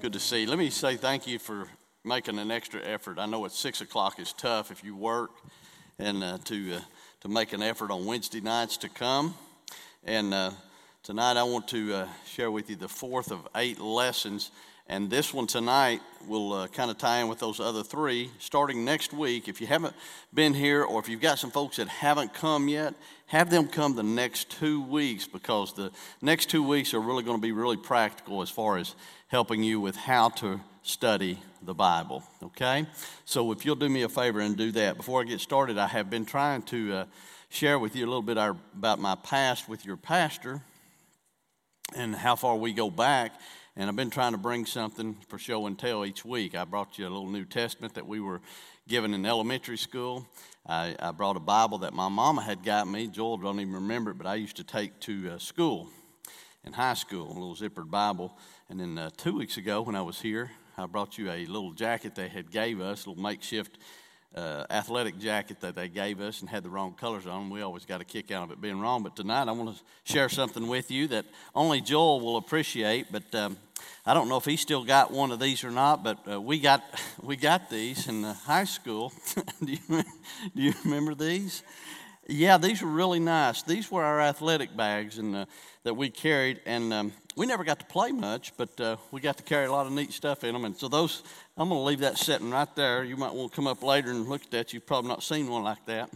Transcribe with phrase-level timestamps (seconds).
[0.00, 0.46] Good to see.
[0.46, 1.68] Let me say thank you for
[2.04, 3.18] making an extra effort.
[3.18, 5.30] I know at six o'clock is tough if you work,
[5.98, 6.80] and uh, to uh,
[7.20, 9.34] to make an effort on Wednesday nights to come.
[10.02, 10.52] And uh,
[11.02, 14.52] tonight I want to uh, share with you the fourth of eight lessons.
[14.88, 18.30] And this one tonight will uh, kind of tie in with those other three.
[18.38, 19.94] Starting next week, if you haven't
[20.34, 22.94] been here or if you've got some folks that haven't come yet,
[23.26, 27.36] have them come the next two weeks because the next two weeks are really going
[27.36, 28.96] to be really practical as far as
[29.30, 32.24] helping you with how to study the Bible.
[32.42, 32.84] Okay?
[33.24, 34.96] So if you'll do me a favor and do that.
[34.96, 37.04] Before I get started, I have been trying to uh,
[37.48, 40.60] share with you a little bit our, about my past with your pastor
[41.94, 43.32] and how far we go back.
[43.76, 46.56] And I've been trying to bring something for show and tell each week.
[46.56, 48.40] I brought you a little New Testament that we were
[48.88, 50.26] given in elementary school.
[50.66, 53.06] I, I brought a Bible that my mama had got me.
[53.06, 55.88] Joel don't even remember it, but I used to take to uh, school
[56.64, 58.36] in high school, a little zippered Bible.
[58.70, 61.72] And then uh, two weeks ago, when I was here, I brought you a little
[61.72, 63.76] jacket they had gave us, a little makeshift
[64.36, 67.50] uh, athletic jacket that they gave us and had the wrong colors on.
[67.50, 69.02] We always got a kick out of it being wrong.
[69.02, 73.10] But tonight I want to share something with you that only Joel will appreciate.
[73.10, 73.56] But um,
[74.06, 76.04] I don't know if he still got one of these or not.
[76.04, 76.84] But uh, we got
[77.24, 79.12] we got these in high school.
[79.64, 81.64] do, you, do you remember these?
[82.32, 83.62] Yeah, these were really nice.
[83.62, 85.46] These were our athletic bags and uh,
[85.82, 89.36] that we carried, and um, we never got to play much, but uh, we got
[89.38, 90.64] to carry a lot of neat stuff in them.
[90.64, 91.24] And so those,
[91.56, 93.02] I'm going to leave that sitting right there.
[93.02, 94.72] You might want to come up later and look at that.
[94.72, 96.08] You've probably not seen one like that,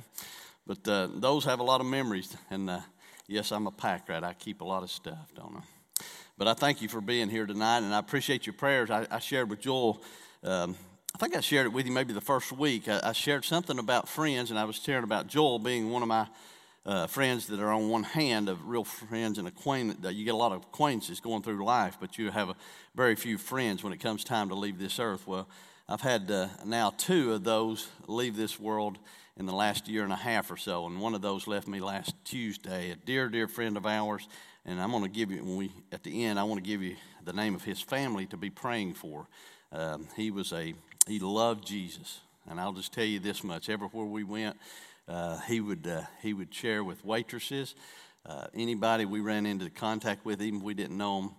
[0.69, 2.37] but uh, those have a lot of memories.
[2.49, 2.81] And uh,
[3.27, 4.23] yes, I'm a pack rat.
[4.23, 6.05] I keep a lot of stuff, don't I?
[6.39, 8.89] But I thank you for being here tonight, and I appreciate your prayers.
[8.89, 10.01] I, I shared with Joel.
[10.45, 10.77] Um,
[11.15, 12.89] I think I shared it with you maybe the first week.
[12.89, 16.09] I, I, shared something about friends, and I was sharing about Joel being one of
[16.09, 16.27] my
[16.85, 20.05] uh, friends that are on one hand of real friends and acquaintance.
[20.13, 22.57] You get a lot of acquaintances going through life, but you have a,
[22.97, 25.25] very few friends when it comes time to leave this earth.
[25.25, 25.47] Well,
[25.89, 28.99] I've had uh, now two of those leave this world
[29.37, 31.79] in the last year and a half or so, and one of those left me
[31.79, 32.91] last Tuesday.
[32.91, 34.27] A dear, dear friend of ours,
[34.67, 36.41] and I'm going to give you when we at the end.
[36.41, 39.29] I want to give you the name of his family to be praying for.
[39.71, 40.75] Um, he was a
[41.07, 42.21] he loved Jesus.
[42.49, 44.57] And I'll just tell you this much everywhere we went,
[45.09, 47.75] uh, he, would, uh, he would share with waitresses.
[48.27, 51.31] Uh, anybody we ran into contact with, even if we didn't know them,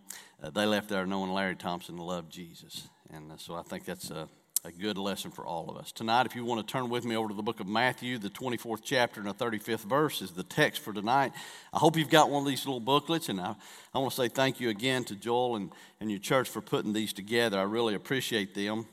[0.43, 2.87] uh, they left there knowing Larry Thompson loved Jesus.
[3.11, 4.27] And uh, so I think that's a,
[4.63, 5.91] a good lesson for all of us.
[5.91, 8.29] Tonight, if you want to turn with me over to the book of Matthew, the
[8.29, 11.33] 24th chapter and the 35th verse is the text for tonight.
[11.73, 13.55] I hope you've got one of these little booklets, and I,
[13.93, 16.93] I want to say thank you again to Joel and, and your church for putting
[16.93, 17.57] these together.
[17.59, 18.85] I really appreciate them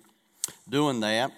[0.69, 1.33] doing that.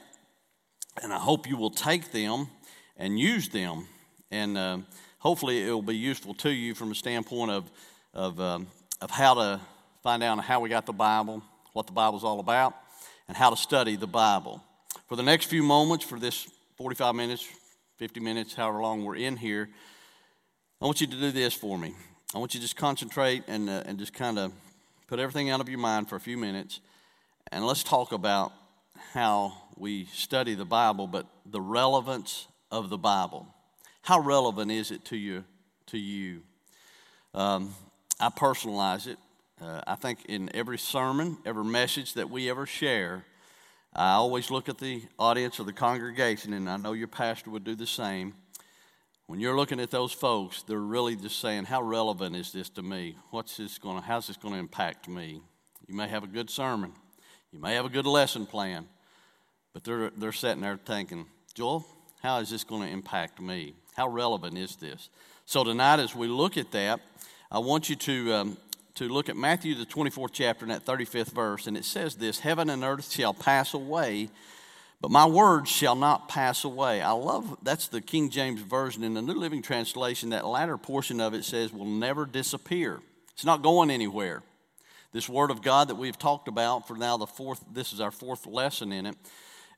[1.02, 2.48] And I hope you will take them
[2.96, 3.86] and use them.
[4.30, 4.78] And uh,
[5.18, 7.70] hopefully it will be useful to you from a standpoint of,
[8.12, 8.66] of, um,
[9.00, 9.60] of how to
[10.02, 11.42] find out how we got the Bible,
[11.72, 12.74] what the Bible's all about,
[13.26, 14.62] and how to study the Bible.
[15.08, 17.48] For the next few moments, for this 45 minutes,
[17.98, 19.68] 50 minutes, however long we're in here,
[20.80, 21.94] I want you to do this for me.
[22.34, 24.52] I want you to just concentrate and, uh, and just kind of
[25.06, 26.80] put everything out of your mind for a few minutes,
[27.52, 28.52] and let's talk about
[29.12, 33.46] how we study the Bible, but the relevance of the Bible.
[34.02, 35.44] How relevant is it to you?
[35.86, 36.42] To you?
[37.32, 37.74] Um,
[38.20, 39.18] I personalize it.
[39.60, 43.24] Uh, I think in every sermon, every message that we ever share,
[43.94, 47.64] I always look at the audience or the congregation, and I know your pastor would
[47.64, 48.34] do the same.
[49.26, 52.82] When you're looking at those folks, they're really just saying, "How relevant is this to
[52.82, 53.16] me?
[53.30, 54.02] What's this going?
[54.02, 55.40] How's this going to impact me?"
[55.86, 56.92] You may have a good sermon,
[57.52, 58.88] you may have a good lesson plan,
[59.74, 61.84] but they're, they're sitting there thinking, Joel,
[62.22, 63.74] how is this going to impact me?
[63.94, 65.10] How relevant is this?
[65.44, 67.00] So tonight, as we look at that,
[67.50, 68.56] I want you to, um,
[68.94, 71.66] to look at Matthew, the 24th chapter, and that 35th verse.
[71.66, 74.30] And it says this Heaven and earth shall pass away,
[75.00, 77.02] but my words shall not pass away.
[77.02, 79.04] I love that's the King James Version.
[79.04, 83.00] In the New Living Translation, that latter portion of it says, will never disappear.
[83.32, 84.42] It's not going anywhere.
[85.12, 88.10] This word of God that we've talked about for now the fourth, this is our
[88.10, 89.16] fourth lesson in it,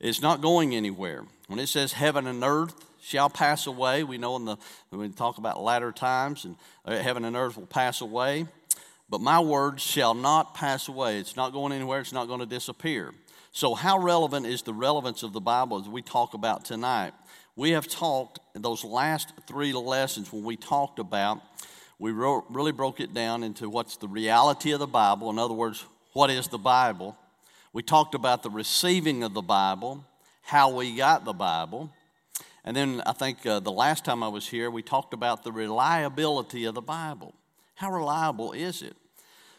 [0.01, 1.25] it's not going anywhere.
[1.49, 4.57] When it says heaven and earth shall pass away, we know in the
[4.91, 8.47] we talk about latter times and uh, heaven and earth will pass away,
[9.09, 11.19] but my words shall not pass away.
[11.19, 12.01] It's not going anywhere.
[12.01, 13.13] It's not going to disappear.
[13.53, 17.15] So, how relevant is the relevance of the Bible as we talk about tonight?
[17.55, 21.41] We have talked those last three lessons when we talked about
[21.99, 25.31] we wrote, really broke it down into what's the reality of the Bible.
[25.31, 27.17] In other words, what is the Bible?
[27.77, 30.03] We talked about the receiving of the Bible,
[30.41, 31.93] how we got the Bible.
[32.65, 35.53] And then I think uh, the last time I was here, we talked about the
[35.53, 37.35] reliability of the Bible.
[37.75, 38.97] How reliable is it?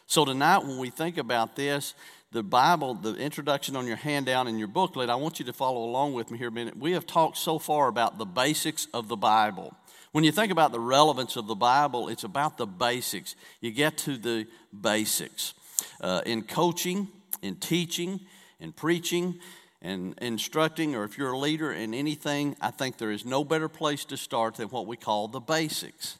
[0.08, 1.94] So tonight, when we think about this,
[2.32, 5.84] the Bible, the introduction on your handout in your booklet, I want you to follow
[5.84, 6.76] along with me here a minute.
[6.76, 9.76] We have talked so far about the basics of the Bible.
[10.10, 13.36] When you think about the relevance of the Bible, it's about the basics.
[13.60, 15.54] You get to the basics.
[16.00, 17.06] Uh, in coaching,
[17.42, 18.20] in teaching,
[18.60, 19.38] in preaching,
[19.80, 23.68] and instructing, or if you're a leader in anything, I think there is no better
[23.68, 26.18] place to start than what we call the basics.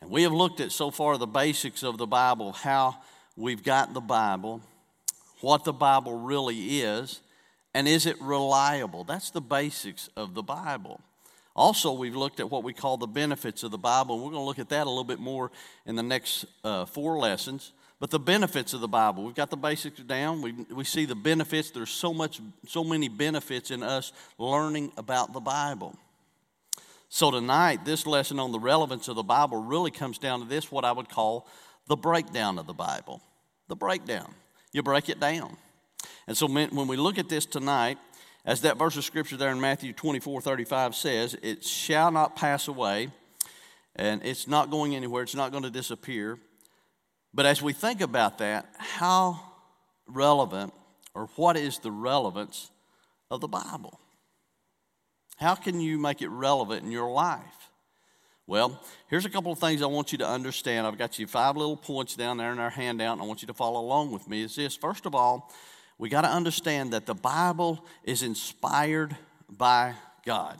[0.00, 2.96] And we have looked at so far the basics of the Bible, how
[3.36, 4.60] we've got the Bible,
[5.40, 7.20] what the Bible really is,
[7.74, 9.04] and is it reliable?
[9.04, 11.00] That's the basics of the Bible.
[11.54, 14.42] Also, we've looked at what we call the benefits of the Bible, and we're going
[14.42, 15.50] to look at that a little bit more
[15.86, 17.72] in the next uh, four lessons.
[17.98, 20.42] But the benefits of the Bible, we've got the basics down.
[20.42, 21.70] We, we see the benefits.
[21.70, 25.96] There's so much, so many benefits in us learning about the Bible.
[27.08, 30.70] So tonight, this lesson on the relevance of the Bible really comes down to this,
[30.70, 31.46] what I would call
[31.86, 33.22] the breakdown of the Bible.
[33.68, 34.34] The breakdown.
[34.72, 35.56] You break it down.
[36.26, 37.98] And so when we look at this tonight,
[38.44, 42.68] as that verse of scripture there in Matthew 24 35 says, it shall not pass
[42.68, 43.08] away,
[43.94, 46.38] and it's not going anywhere, it's not going to disappear.
[47.36, 49.38] But as we think about that, how
[50.06, 50.72] relevant
[51.14, 52.70] or what is the relevance
[53.30, 54.00] of the Bible?
[55.36, 57.70] How can you make it relevant in your life?
[58.46, 60.86] Well, here's a couple of things I want you to understand.
[60.86, 63.48] I've got you five little points down there in our handout, and I want you
[63.48, 64.42] to follow along with me.
[64.42, 65.52] Is this first of all,
[65.98, 69.14] we got to understand that the Bible is inspired
[69.50, 69.92] by
[70.24, 70.58] God.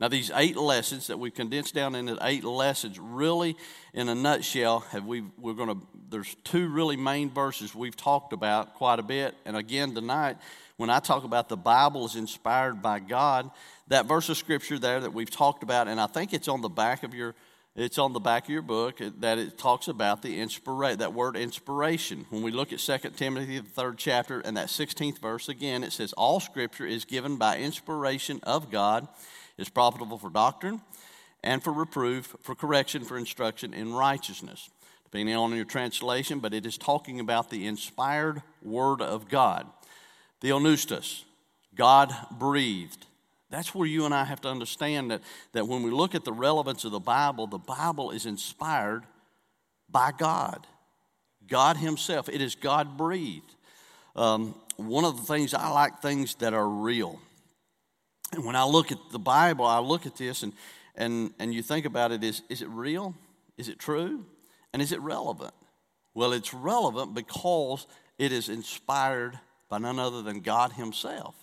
[0.00, 3.54] Now, these eight lessons that we've condensed down into eight lessons, really,
[3.92, 5.86] in a nutshell, have we we're going to.
[6.08, 10.38] There's two really main verses we've talked about quite a bit, and again tonight,
[10.78, 13.50] when I talk about the Bible is inspired by God,
[13.88, 16.70] that verse of scripture there that we've talked about, and I think it's on the
[16.70, 17.34] back of your
[17.76, 21.36] it's on the back of your book that it talks about the inspiration that word
[21.36, 25.84] inspiration when we look at 2 timothy the third chapter and that 16th verse again
[25.84, 29.06] it says all scripture is given by inspiration of god
[29.60, 30.80] is profitable for doctrine
[31.42, 34.70] and for reproof for correction for instruction in righteousness
[35.04, 39.66] depending on your translation but it is talking about the inspired word of god
[40.42, 41.24] theopneustos
[41.74, 43.06] god breathed
[43.50, 45.22] that's where you and I have to understand that,
[45.52, 49.02] that when we look at the relevance of the Bible, the Bible is inspired
[49.90, 50.66] by God,
[51.48, 52.28] God Himself.
[52.28, 53.56] It is God breathed.
[54.14, 57.20] Um, one of the things I like things that are real.
[58.32, 60.52] And when I look at the Bible, I look at this and,
[60.94, 63.14] and, and you think about it is, is it real?
[63.56, 64.24] Is it true?
[64.72, 65.54] And is it relevant?
[66.14, 67.86] Well, it's relevant because
[68.18, 69.38] it is inspired
[69.68, 71.34] by none other than God Himself.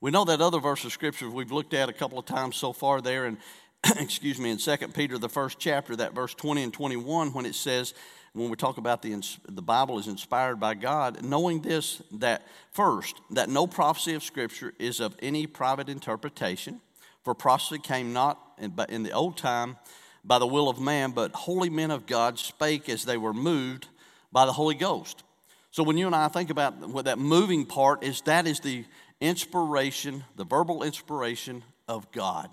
[0.00, 2.72] We know that other verse of scripture we've looked at a couple of times so
[2.72, 3.38] far there, and
[3.98, 7.54] excuse me, in 2 Peter, the first chapter, that verse 20 and 21, when it
[7.54, 7.94] says,
[8.34, 9.14] when we talk about the,
[9.46, 14.72] the Bible is inspired by God, knowing this, that first, that no prophecy of Scripture
[14.78, 16.80] is of any private interpretation,
[17.24, 19.76] for prophecy came not in, in the old time
[20.24, 23.88] by the will of man, but holy men of God spake as they were moved
[24.30, 25.22] by the Holy Ghost.
[25.70, 28.84] So when you and I think about what that moving part is, that is the
[29.20, 32.48] inspiration, the verbal inspiration of God.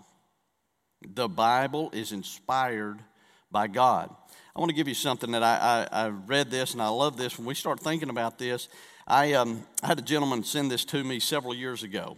[1.01, 2.99] The Bible is inspired
[3.51, 4.13] by God.
[4.59, 7.15] I want to give you something that I, I, I read this and I love
[7.15, 7.37] this.
[7.37, 8.67] When we start thinking about this,
[9.07, 12.17] I, um, I had a gentleman send this to me several years ago,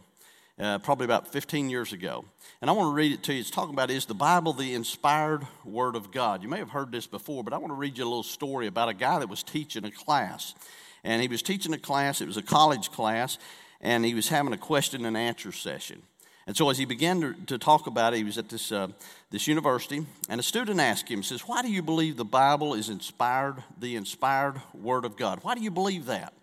[0.58, 2.26] uh, probably about 15 years ago.
[2.60, 3.42] And I want to read it to you.
[3.42, 6.42] It's talking about is the Bible the inspired Word of God?
[6.42, 8.66] You may have heard this before, but I want to read you a little story
[8.66, 10.56] about a guy that was teaching a class.
[11.04, 13.38] And he was teaching a class, it was a college class,
[13.82, 16.02] and he was having a question and answer session.
[16.48, 18.88] And so, as he began to, to talk about it, he was at this, uh,
[19.30, 22.90] this university, and a student asked him, says, Why do you believe the Bible is
[22.90, 25.40] inspired, the inspired Word of God?
[25.44, 26.34] Why do you believe that?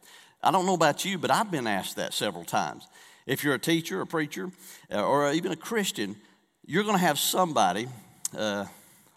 [0.42, 2.86] I don't know about you, but I've been asked that several times.
[3.26, 4.50] If you're a teacher, a preacher,
[4.92, 6.16] uh, or even a Christian,
[6.64, 7.88] you're going to have somebody.
[8.36, 8.66] Uh,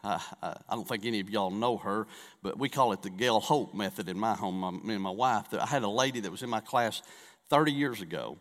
[0.04, 2.08] I, I, don't think any of y'all know her,
[2.42, 4.60] but we call it the Gail Hope method in my home.
[4.60, 5.46] My, me and my wife.
[5.54, 7.04] I had a lady that was in my class
[7.50, 8.38] 30 years ago,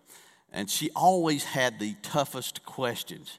[0.52, 3.38] and she always had the toughest questions.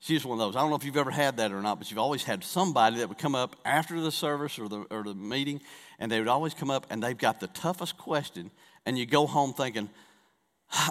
[0.00, 0.56] She's one of those.
[0.56, 2.98] I don't know if you've ever had that or not, but you've always had somebody
[2.98, 5.60] that would come up after the service or the, or the meeting,
[5.98, 8.50] and they would always come up and they've got the toughest question,
[8.84, 9.88] and you go home thinking,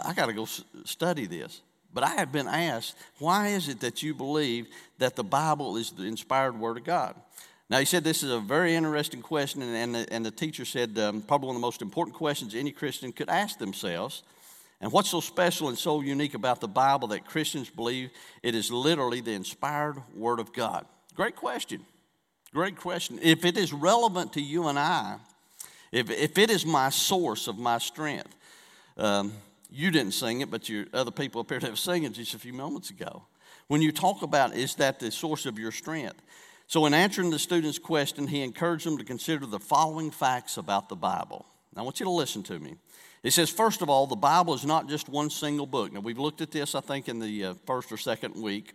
[0.05, 0.45] I got to go
[0.85, 1.61] study this.
[1.93, 4.67] But I have been asked, why is it that you believe
[4.99, 7.15] that the Bible is the inspired Word of God?
[7.69, 10.65] Now, he said this is a very interesting question, and, and, the, and the teacher
[10.65, 14.23] said um, probably one of the most important questions any Christian could ask themselves.
[14.81, 18.09] And what's so special and so unique about the Bible that Christians believe
[18.41, 20.85] it is literally the inspired Word of God?
[21.15, 21.85] Great question.
[22.51, 23.19] Great question.
[23.21, 25.17] If it is relevant to you and I,
[25.91, 28.35] if, if it is my source of my strength,
[28.97, 29.33] um,
[29.69, 32.39] you didn't sing it, but your other people appear to have sung it just a
[32.39, 33.23] few moments ago.
[33.67, 36.21] When you talk about is that the source of your strength?
[36.67, 40.89] So, in answering the student's question, he encouraged them to consider the following facts about
[40.89, 41.45] the Bible.
[41.75, 42.75] Now, I want you to listen to me.
[43.23, 45.93] It says, first of all, the Bible is not just one single book.
[45.93, 48.73] Now, we've looked at this, I think, in the uh, first or second week.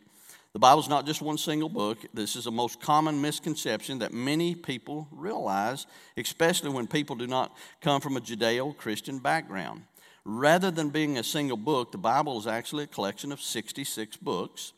[0.53, 1.99] The Bible is not just one single book.
[2.15, 5.87] This is a most common misconception that many people realize,
[6.17, 9.83] especially when people do not come from a Judeo Christian background.
[10.25, 14.73] Rather than being a single book, the Bible is actually a collection of 66 books,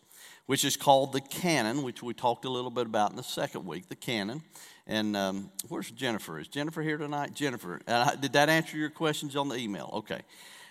[0.46, 3.66] which is called the canon, which we talked a little bit about in the second
[3.66, 4.42] week, the canon.
[4.88, 6.38] And um, where's Jennifer?
[6.40, 7.35] Is Jennifer here tonight?
[7.35, 9.90] Jennifer, uh, did that answer your questions on the email?
[9.92, 10.23] Okay.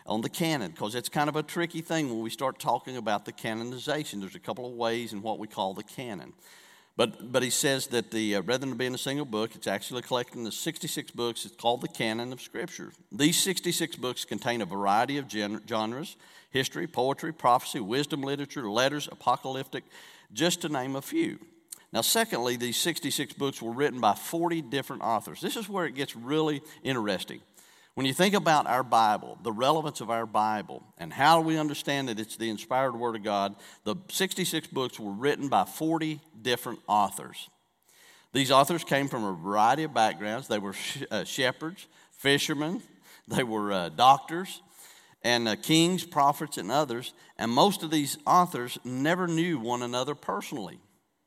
[0.07, 3.25] On the canon, because it's kind of a tricky thing when we start talking about
[3.25, 4.19] the canonization.
[4.19, 6.33] There's a couple of ways in what we call the canon.
[6.95, 10.01] But, but he says that the, uh, rather than being a single book, it's actually
[10.01, 11.45] collecting the 66 books.
[11.45, 12.91] It's called the canon of Scripture.
[13.11, 16.15] These 66 books contain a variety of gen- genres
[16.49, 19.83] history, poetry, prophecy, wisdom literature, letters, apocalyptic,
[20.33, 21.37] just to name a few.
[21.93, 25.39] Now, secondly, these 66 books were written by 40 different authors.
[25.39, 27.41] This is where it gets really interesting.
[27.95, 32.09] When you think about our Bible, the relevance of our Bible, and how we understand
[32.09, 36.79] that it's the inspired Word of God, the 66 books were written by 40 different
[36.87, 37.49] authors.
[38.33, 40.47] These authors came from a variety of backgrounds.
[40.47, 42.83] They were sh- uh, shepherds, fishermen,
[43.27, 44.61] they were uh, doctors,
[45.23, 47.13] and uh, kings, prophets, and others.
[47.39, 50.79] And most of these authors never knew one another personally.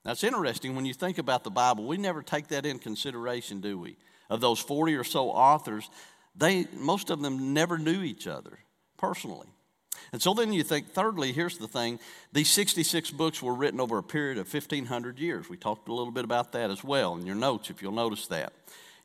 [0.04, 1.86] That's interesting when you think about the Bible.
[1.86, 3.96] We never take that in consideration, do we?
[4.28, 5.90] Of those 40 or so authors,
[6.34, 8.58] they, most of them never knew each other
[8.96, 9.48] personally.
[10.12, 12.00] And so then you think, thirdly, here's the thing
[12.32, 15.48] these 66 books were written over a period of 1,500 years.
[15.48, 18.26] We talked a little bit about that as well in your notes, if you'll notice
[18.28, 18.52] that.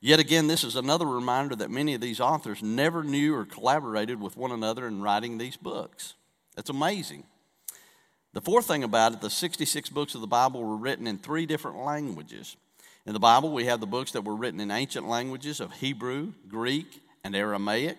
[0.02, 4.22] Yet again, this is another reminder that many of these authors never knew or collaborated
[4.22, 6.14] with one another in writing these books.
[6.56, 7.24] That's amazing.
[8.36, 11.46] The fourth thing about it, the 66 books of the Bible were written in three
[11.46, 12.58] different languages.
[13.06, 16.34] In the Bible, we have the books that were written in ancient languages of Hebrew,
[16.50, 17.98] Greek, and Aramaic.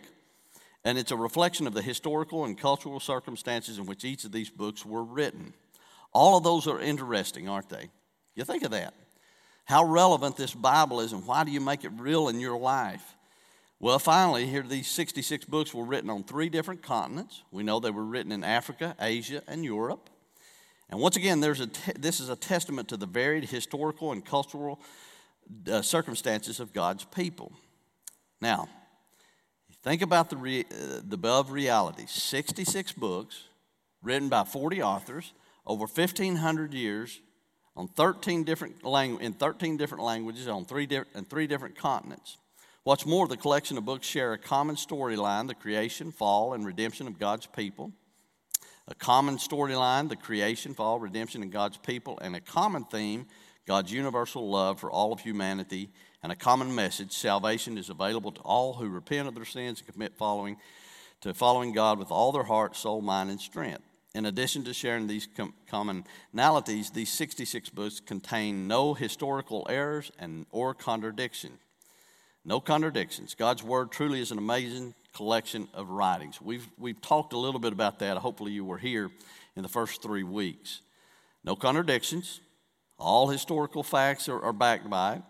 [0.84, 4.50] And it's a reflection of the historical and cultural circumstances in which each of these
[4.50, 5.54] books were written.
[6.12, 7.88] All of those are interesting, aren't they?
[8.34, 8.92] You think of that.
[9.64, 13.16] How relevant this Bible is, and why do you make it real in your life?
[13.80, 17.42] Well, finally, here these 66 books were written on three different continents.
[17.50, 20.10] We know they were written in Africa, Asia, and Europe.
[20.88, 24.24] And once again, there's a te- this is a testament to the varied historical and
[24.24, 24.80] cultural
[25.70, 27.52] uh, circumstances of God's people.
[28.40, 28.68] Now,
[29.82, 33.44] think about the, re- uh, the above realities 66 books
[34.02, 35.32] written by 40 authors
[35.66, 37.20] over 1,500 years
[37.76, 42.36] on 13 different langu- in 13 different languages on three, di- and three different continents.
[42.84, 47.08] What's more, the collection of books share a common storyline the creation, fall, and redemption
[47.08, 47.92] of God's people
[48.88, 53.26] a common storyline, the creation, fall, redemption, and God's people, and a common theme,
[53.66, 55.90] God's universal love for all of humanity,
[56.22, 59.92] and a common message, salvation is available to all who repent of their sins and
[59.92, 60.56] commit following
[61.20, 63.82] to following God with all their heart, soul, mind, and strength.
[64.14, 70.46] In addition to sharing these com- commonalities, these 66 books contain no historical errors and
[70.50, 71.58] or contradiction.
[72.44, 73.34] No contradictions.
[73.34, 76.42] God's word truly is an amazing collection of writings.
[76.42, 78.18] We've, we've talked a little bit about that.
[78.18, 79.10] Hopefully, you were here
[79.56, 80.82] in the first three weeks.
[81.42, 82.40] No contradictions.
[82.98, 85.22] All historical facts are, are backed by it.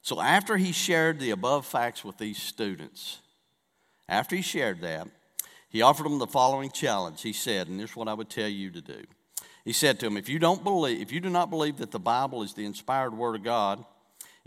[0.00, 3.18] So, after he shared the above facts with these students,
[4.08, 5.06] after he shared that,
[5.68, 7.20] he offered them the following challenge.
[7.20, 9.02] He said, and this is what I would tell you to do.
[9.66, 11.98] He said to them, if you don't believe, if you do not believe that the
[11.98, 13.84] Bible is the inspired word of God,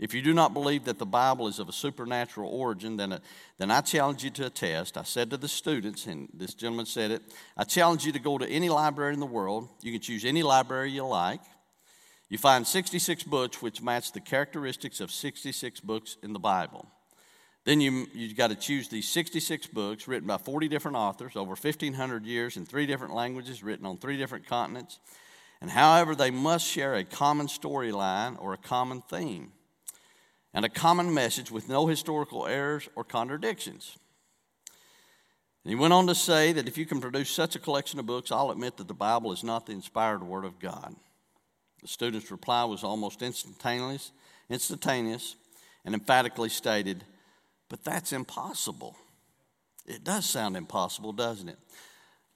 [0.00, 3.16] if you do not believe that the Bible is of a supernatural origin, then, a,
[3.16, 3.18] uh,
[3.58, 4.96] then I challenge you to a test.
[4.96, 7.22] I said to the students, and this gentleman said it,
[7.54, 9.68] I challenge you to go to any library in the world.
[9.82, 11.42] You can choose any library you like.
[12.30, 16.86] You find 66 books which match the characteristics of 66 books in the Bible.
[17.66, 21.50] Then you, you've got to choose these 66 books written by 40 different authors over
[21.50, 24.98] 1,500 years in three different languages, written on three different continents.
[25.60, 29.52] And however, they must share a common storyline or a common theme
[30.52, 33.96] and a common message with no historical errors or contradictions.
[35.64, 38.06] And he went on to say that if you can produce such a collection of
[38.06, 40.94] books, I'll admit that the Bible is not the inspired Word of God.
[41.82, 44.12] The student's reply was almost instantaneous,
[44.48, 45.36] instantaneous
[45.84, 47.04] and emphatically stated,
[47.68, 48.96] But that's impossible.
[49.86, 51.58] It does sound impossible, doesn't it?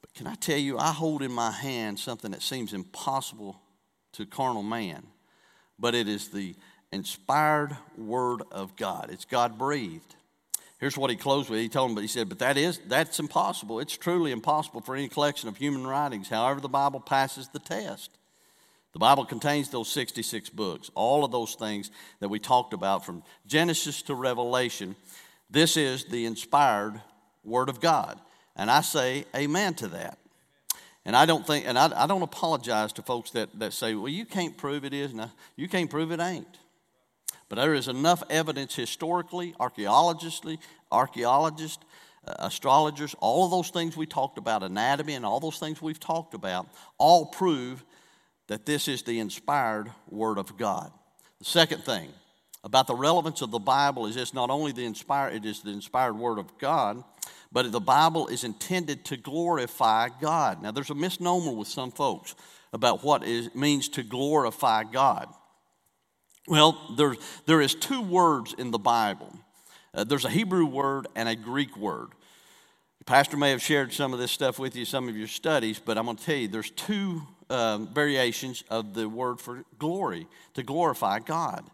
[0.01, 3.61] But can I tell you, I hold in my hand something that seems impossible
[4.13, 5.07] to carnal man,
[5.79, 6.55] but it is the
[6.95, 9.11] inspired Word of God.
[9.11, 10.15] It's God breathed.
[10.79, 11.61] Here's what he closed with.
[11.61, 13.81] He told him, but he said, but that is that's impossible.
[13.81, 16.29] It's truly impossible for any collection of human writings.
[16.29, 18.11] However, the Bible passes the test.
[18.93, 23.25] The Bible contains those 66 books, all of those things that we talked about from
[23.45, 24.95] Genesis to Revelation.
[25.51, 27.01] This is the inspired
[27.45, 28.21] Word of God.
[28.55, 30.19] And I say amen to that.
[31.05, 34.09] And I don't think, and I, I don't apologize to folks that, that say, well,
[34.09, 35.13] you can't prove it is.
[35.13, 36.47] No, you can't prove it ain't.
[37.49, 40.59] But there is enough evidence historically, archaeologically,
[40.91, 41.85] archaeologists,
[42.27, 46.01] uh, astrologers, all of those things we talked about, anatomy, and all those things we've
[46.01, 46.67] talked about,
[46.99, 47.85] all prove
[48.47, 50.91] that this is the inspired Word of God.
[51.39, 52.09] The second thing
[52.63, 55.71] about the relevance of the Bible is it's not only the inspired, it is the
[55.71, 57.05] inspired Word of God,
[57.53, 60.63] but the Bible is intended to glorify God.
[60.63, 62.35] Now, there's a misnomer with some folks
[62.73, 65.29] about what it means to glorify God.
[66.47, 69.33] Well, there, there is two words in the Bible.
[69.95, 72.09] Uh, there's a Hebrew word and a Greek word.
[72.99, 75.79] The pastor may have shared some of this stuff with you, some of your studies,
[75.79, 80.27] but I'm going to tell you there's two um, variations of the word for glory,
[80.55, 81.65] to glorify God.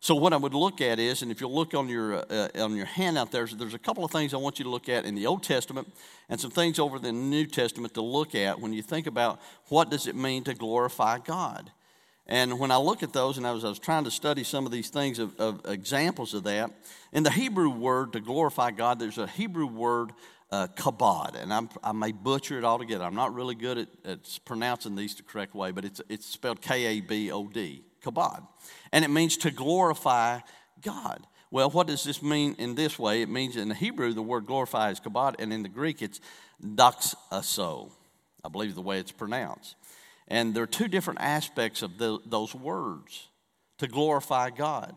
[0.00, 2.74] So what I would look at is, and if you look on your uh, on
[2.74, 5.14] your handout there, there's a couple of things I want you to look at in
[5.14, 5.92] the Old Testament,
[6.28, 9.90] and some things over the New Testament to look at when you think about what
[9.90, 11.70] does it mean to glorify God.
[12.26, 14.64] And when I look at those, and I was, I was trying to study some
[14.64, 16.70] of these things of, of examples of that,
[17.12, 20.12] in the Hebrew word to glorify God, there's a Hebrew word
[20.52, 23.04] uh, kabod, and I'm, i may butcher it altogether.
[23.04, 26.60] I'm not really good at, at pronouncing these the correct way, but it's, it's spelled
[26.60, 28.46] K A B O D, kabod.
[28.92, 30.40] And it means to glorify
[30.82, 31.26] God.
[31.50, 33.22] Well, what does this mean in this way?
[33.22, 36.20] It means in the Hebrew, the word glorify is kabod, and in the Greek, it's
[36.62, 37.90] doxazo,
[38.44, 39.76] I believe the way it's pronounced.
[40.32, 43.28] And there are two different aspects of the, those words
[43.76, 44.96] to glorify God.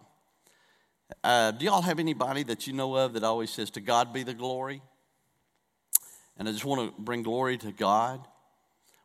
[1.23, 4.23] Uh, do y'all have anybody that you know of that always says, To God be
[4.23, 4.81] the glory?
[6.37, 8.25] and I just want to bring glory to God.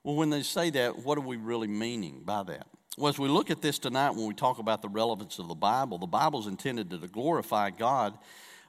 [0.03, 2.66] Well, when they say that, what are we really meaning by that?
[2.97, 5.55] Well, as we look at this tonight, when we talk about the relevance of the
[5.55, 8.19] Bible, the Bible is intended to glorify God.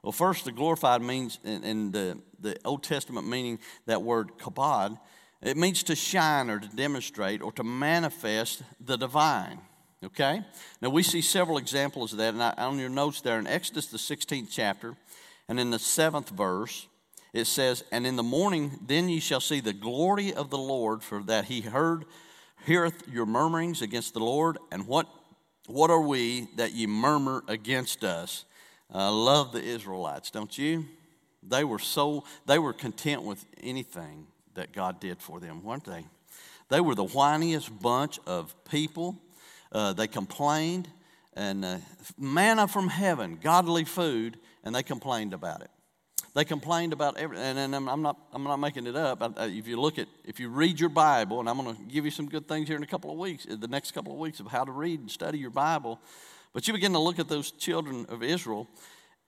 [0.04, 4.98] Well, first, the glorified means, in, in the, the Old Testament meaning, that word kabod,
[5.42, 9.60] it means to shine or to demonstrate or to manifest the divine.
[10.04, 10.44] Okay?
[10.82, 12.34] Now, we see several examples of that.
[12.34, 14.96] And on your notes there, in Exodus, the 16th chapter,
[15.48, 16.88] and in the seventh verse,
[17.34, 21.04] it says, And in the morning then ye shall see the glory of the Lord,
[21.04, 22.06] for that he heard,
[22.66, 24.58] heareth your murmurings against the Lord.
[24.72, 25.08] And what,
[25.68, 28.46] what are we that ye murmur against us?
[28.92, 30.86] I love the Israelites, don't you?
[31.44, 36.06] They were so, they were content with anything that God did for them, weren't they?
[36.70, 39.18] They were the whiniest bunch of people.
[39.72, 40.90] Uh, they complained,
[41.34, 41.78] and uh,
[42.18, 45.70] manna from heaven, godly food, and they complained about it.
[46.34, 49.22] They complained about everything, and, and I'm, not, I'm not making it up.
[49.22, 52.06] I, if you look at, if you read your Bible, and I'm going to give
[52.06, 54.40] you some good things here in a couple of weeks, the next couple of weeks
[54.40, 56.00] of how to read and study your Bible,
[56.54, 58.68] but you begin to look at those children of Israel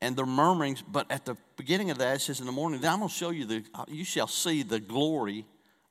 [0.03, 0.81] and their murmurings.
[0.81, 3.15] But at the beginning of that, it says in the morning, then I'm going to
[3.15, 5.45] show you the, you shall see the glory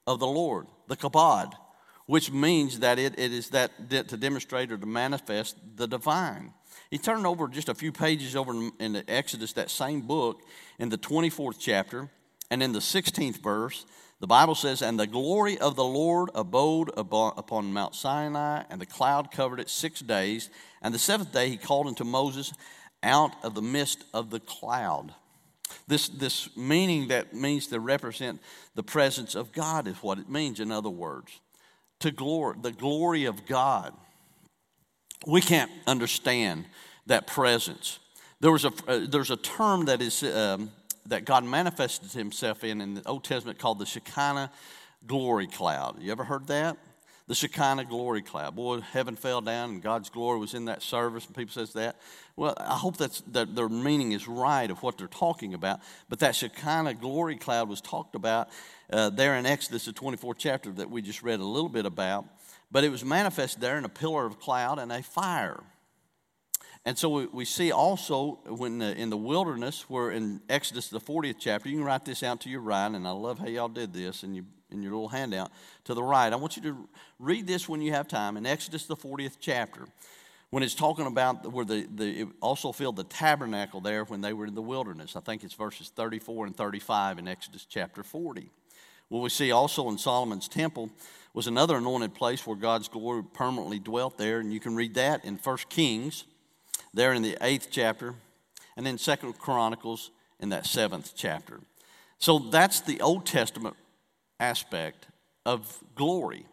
[0.07, 1.53] of the Lord, the kabod,
[2.07, 6.53] which means that it, it is that to demonstrate or to manifest the divine.
[6.91, 10.43] He turned over just a few pages over in, the Exodus, that same book,
[10.79, 12.11] in the 24th chapter,
[12.51, 13.87] and in the 16th verse,
[14.21, 18.87] the Bible says, And the glory of the Lord abode upon Mount Sinai, and the
[18.87, 20.51] cloud covered it six days.
[20.81, 22.53] And the seventh day he called unto Moses
[23.03, 25.15] out of the midst of the cloud.
[25.87, 28.41] This, this meaning that means to represent
[28.75, 31.41] the presence of God is what it means, in other words.
[32.01, 33.95] To glory, the glory of God.
[35.27, 36.67] We can't understand
[37.07, 37.99] that presence.
[38.41, 40.73] There was a, uh, there's a term that, is, um,
[41.07, 44.51] that God manifested himself in in the Old Testament called the Shekinah
[45.07, 46.01] glory cloud.
[46.01, 46.77] You ever heard that?
[47.29, 48.57] The Shekinah glory cloud.
[48.57, 51.97] Boy, heaven fell down and God's glory was in that service, and people says that.
[52.37, 55.81] Well, I hope that's, that their meaning is right of what they're talking about.
[56.09, 58.49] But that Shekinah glory cloud was talked about
[58.93, 62.27] uh, there in Exodus, the 24th chapter that we just read a little bit about.
[62.71, 65.63] But it was manifested there in a pillar of cloud and a fire.
[66.85, 71.01] And so we, we see also when the, in the wilderness, where in Exodus, the
[71.01, 73.69] 40th chapter, you can write this out to your right, and I love how y'all
[73.69, 75.51] did this and your, in your little handout
[75.85, 76.33] to the right.
[76.33, 79.87] I want you to read this when you have time in Exodus, the 40th chapter,
[80.51, 84.47] when it's talking about where the, the also filled the tabernacle there when they were
[84.47, 85.17] in the wilderness.
[85.17, 88.51] I think it's verses 34 and 35 in Exodus chapter 40.
[89.09, 90.91] Well, we see also in Solomon's temple
[91.35, 95.25] was another anointed place where God's glory permanently dwelt there, and you can read that
[95.25, 96.25] in 1 Kings
[96.95, 98.15] there in the eighth chapter,
[98.77, 101.61] and then Second Chronicles in that seventh chapter.
[102.19, 103.77] So that's the Old Testament
[104.43, 105.07] aspect
[105.47, 106.45] of glory.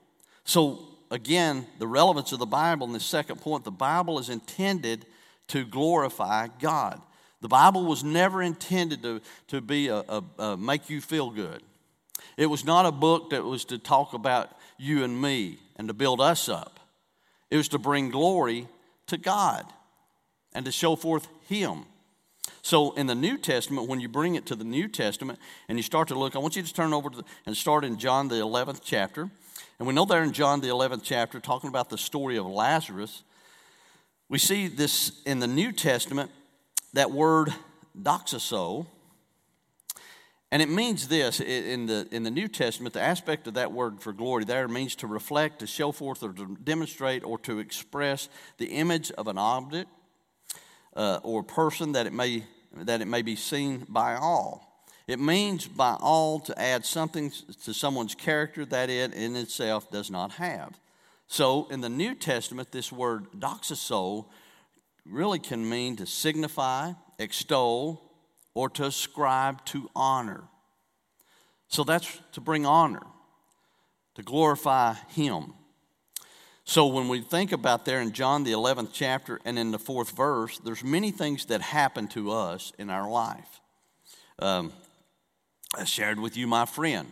[0.43, 5.05] So, again, the relevance of the Bible in the second point the Bible is intended
[5.47, 7.01] to glorify God.
[7.41, 11.63] The Bible was never intended to, to be a, a, a make you feel good.
[12.37, 15.93] It was not a book that was to talk about you and me and to
[15.93, 16.79] build us up.
[17.49, 18.67] It was to bring glory
[19.07, 19.65] to God
[20.53, 21.85] and to show forth Him.
[22.61, 25.83] So in the New Testament, when you bring it to the New Testament and you
[25.83, 28.35] start to look, I want you to turn over to, and start in John the
[28.35, 29.29] 11th chapter.
[29.79, 33.23] And we know there in John the 11th chapter, talking about the story of Lazarus,
[34.27, 36.31] we see this in the New Testament,
[36.93, 37.53] that word
[37.99, 38.85] doxazo,
[40.51, 44.01] and it means this in the, in the New Testament, the aspect of that word
[44.01, 48.29] for glory there means to reflect, to show forth, or to demonstrate, or to express
[48.57, 49.89] the image of an object
[50.95, 54.83] uh, or person that it, may, that it may be seen by all.
[55.07, 57.31] It means by all to add something
[57.63, 60.79] to someone's character that it in itself does not have.
[61.27, 64.25] So in the New Testament, this word doxazo
[65.05, 68.01] really can mean to signify, extol,
[68.53, 70.43] or to ascribe to honor.
[71.69, 73.05] So that's to bring honor,
[74.15, 75.53] to glorify Him.
[76.69, 80.11] So when we think about there in John the 11th chapter and in the fourth
[80.11, 83.59] verse, there's many things that happen to us in our life.
[84.37, 84.71] Um,
[85.75, 87.11] I shared with you my friend.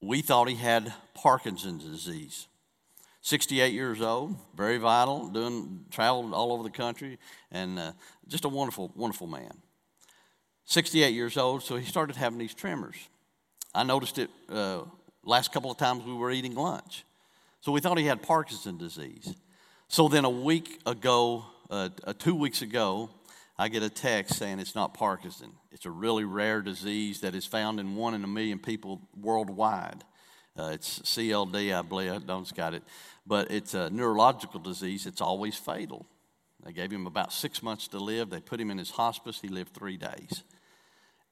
[0.00, 2.46] We thought he had Parkinson's disease.
[3.22, 7.18] 68 years old, very vital, doing traveled all over the country,
[7.50, 7.92] and uh,
[8.28, 9.50] just a wonderful, wonderful man.
[10.66, 13.08] 68 years old, so he started having these tremors.
[13.74, 14.82] I noticed it uh,
[15.24, 17.04] last couple of times we were eating lunch.
[17.62, 19.34] So we thought he had Parkinson's disease.
[19.88, 23.08] So then a week ago, uh, uh, two weeks ago,
[23.58, 25.52] I get a text saying it's not Parkinson.
[25.70, 30.04] It's a really rare disease that is found in one in a million people worldwide.
[30.58, 32.26] Uh, it's CJD, I believe.
[32.26, 32.82] Don's got it
[33.26, 35.06] but it's a neurological disease.
[35.06, 36.06] It's always fatal.
[36.64, 38.30] They gave him about six months to live.
[38.30, 39.40] They put him in his hospice.
[39.40, 40.44] He lived three days.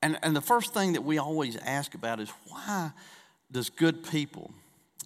[0.03, 2.93] And, and the first thing that we always ask about is why
[3.53, 4.53] does good people,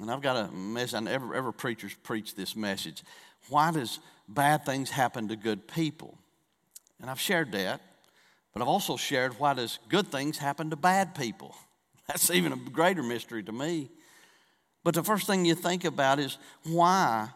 [0.00, 3.02] and I've got a message, and every, every preacher's preached this message,
[3.48, 6.18] why does bad things happen to good people?
[7.00, 7.80] And I've shared that,
[8.52, 11.54] but I've also shared why does good things happen to bad people?
[12.08, 13.90] That's even a greater mystery to me.
[14.82, 17.30] But the first thing you think about is why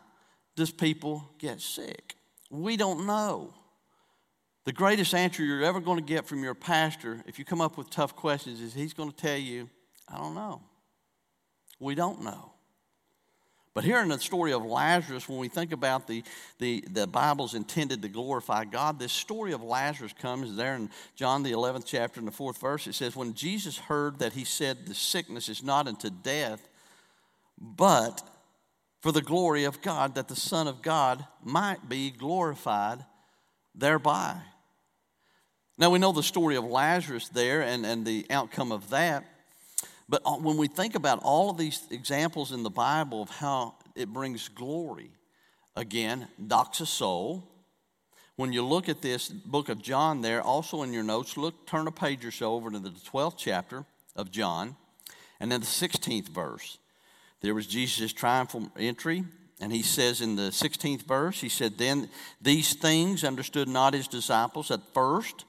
[0.56, 2.14] does people get sick?
[2.50, 3.54] We don't know.
[4.64, 7.78] The greatest answer you're ever going to get from your pastor, if you come up
[7.78, 9.70] with tough questions, is he's going to tell you,
[10.06, 10.60] I don't know.
[11.78, 12.52] We don't know.
[13.74, 16.24] But here in the story of Lazarus, when we think about the,
[16.58, 21.44] the, the Bible's intended to glorify God, this story of Lazarus comes there in John
[21.44, 22.88] the 11th chapter in the fourth verse.
[22.88, 26.66] It says, When Jesus heard that he said, The sickness is not unto death,
[27.56, 28.20] but
[29.00, 33.04] for the glory of God, that the Son of God might be glorified
[33.76, 34.40] thereby.
[35.76, 39.24] Now, we know the story of Lazarus there and, and the outcome of that.
[40.08, 43.74] But uh, when we think about all of these examples in the Bible of how
[43.94, 45.10] it brings glory,
[45.76, 47.42] again, doxazo.
[48.36, 51.86] When you look at this book of John there, also in your notes, look, turn
[51.86, 54.76] a page or so over to the 12th chapter of John,
[55.40, 56.78] and then the 16th verse.
[57.40, 59.24] There was Jesus' triumphal entry,
[59.60, 62.08] and he says in the 16th verse, he said, Then
[62.40, 65.44] these things understood not his disciples at first,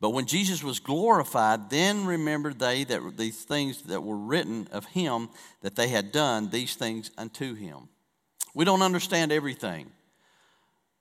[0.00, 4.86] but when Jesus was glorified, then remembered they that these things that were written of
[4.86, 5.28] him
[5.60, 7.88] that they had done these things unto him.
[8.54, 9.90] We don't understand everything.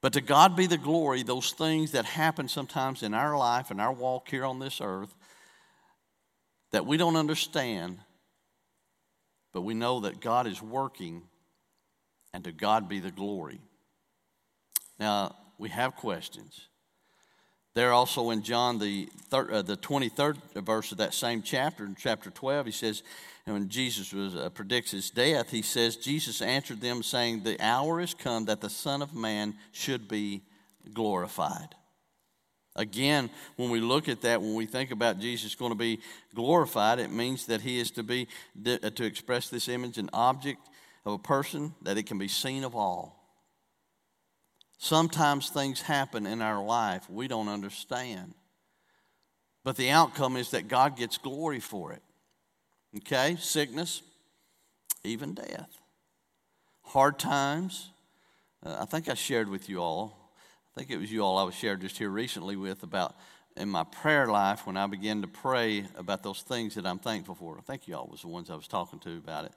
[0.01, 3.81] But to God be the glory, those things that happen sometimes in our life and
[3.81, 5.13] our walk here on this earth
[6.71, 7.97] that we don't understand,
[9.53, 11.23] but we know that God is working,
[12.33, 13.59] and to God be the glory.
[14.99, 16.68] Now, we have questions.
[17.75, 21.95] There also in John, the, thir- uh, the 23rd verse of that same chapter, in
[21.95, 23.03] chapter 12, he says,
[23.45, 27.59] and when Jesus was, uh, predicts his death, he says, Jesus answered them, saying, The
[27.59, 30.43] hour is come that the Son of Man should be
[30.93, 31.75] glorified.
[32.75, 35.99] Again, when we look at that, when we think about Jesus going to be
[36.35, 38.27] glorified, it means that he is to be
[38.65, 40.59] uh, to express this image, an object
[41.03, 43.18] of a person, that it can be seen of all.
[44.79, 48.33] Sometimes things happen in our life we don't understand.
[49.63, 52.01] But the outcome is that God gets glory for it.
[52.97, 53.35] Okay?
[53.39, 54.01] Sickness,
[55.03, 55.69] even death.
[56.81, 57.91] Hard times.
[58.65, 60.19] Uh, I think I shared with you all
[60.75, 63.15] I think it was you all I was shared just here recently with about
[63.57, 67.35] in my prayer life when I began to pray about those things that I'm thankful
[67.35, 67.57] for.
[67.57, 69.51] I think y'all was the ones I was talking to about it.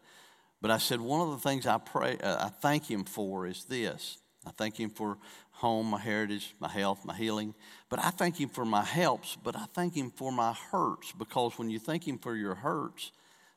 [0.61, 3.65] But I said one of the things I pray, uh, I thank Him for is
[3.65, 4.19] this.
[4.47, 5.19] I thank Him for
[5.53, 7.55] home, my heritage, my health, my healing.
[7.89, 11.59] But I thank Him for my helps, but I thank Him for my hurts because
[11.59, 13.13] when you thank Him for your hurts,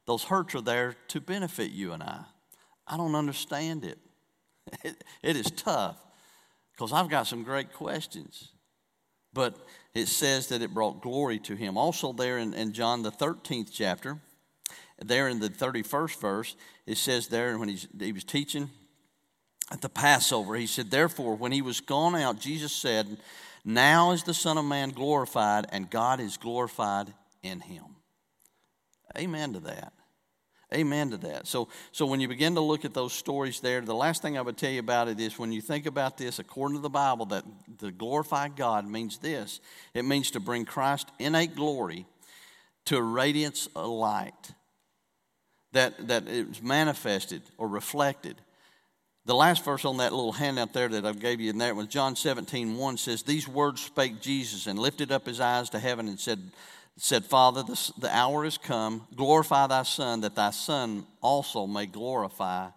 [0.05, 2.21] those hurts are there to benefit you and I.
[2.87, 3.97] I don't understand it.
[4.83, 5.97] It, it is tough
[6.71, 8.49] because I've got some great questions.
[9.33, 9.57] But
[9.93, 11.77] it says that it brought glory to him.
[11.77, 14.19] Also, there in, in John, the 13th chapter,
[15.03, 18.69] there in the 31st verse, it says there when he was teaching
[19.71, 23.17] at the Passover, he said, Therefore, when he was gone out, Jesus said,
[23.63, 27.83] Now is the Son of Man glorified, and God is glorified in him.
[29.17, 29.93] Amen to that.
[30.73, 31.47] Amen to that.
[31.47, 34.41] So, so when you begin to look at those stories there, the last thing I
[34.41, 37.27] would tell you about it is when you think about this, according to the Bible,
[37.27, 37.45] that
[37.79, 39.61] the glorified God means this
[39.93, 42.05] it means to bring Christ innate glory
[42.85, 44.51] to a radiance of light
[45.71, 48.41] that, that is manifested or reflected.
[49.25, 51.87] The last verse on that little handout there that I gave you in there was
[51.87, 56.07] John 17, 1 says, These words spake Jesus and lifted up his eyes to heaven
[56.07, 56.39] and said,
[56.97, 59.07] said, Father, the, the hour is come.
[59.15, 62.69] Glorify thy Son, that thy Son also may glorify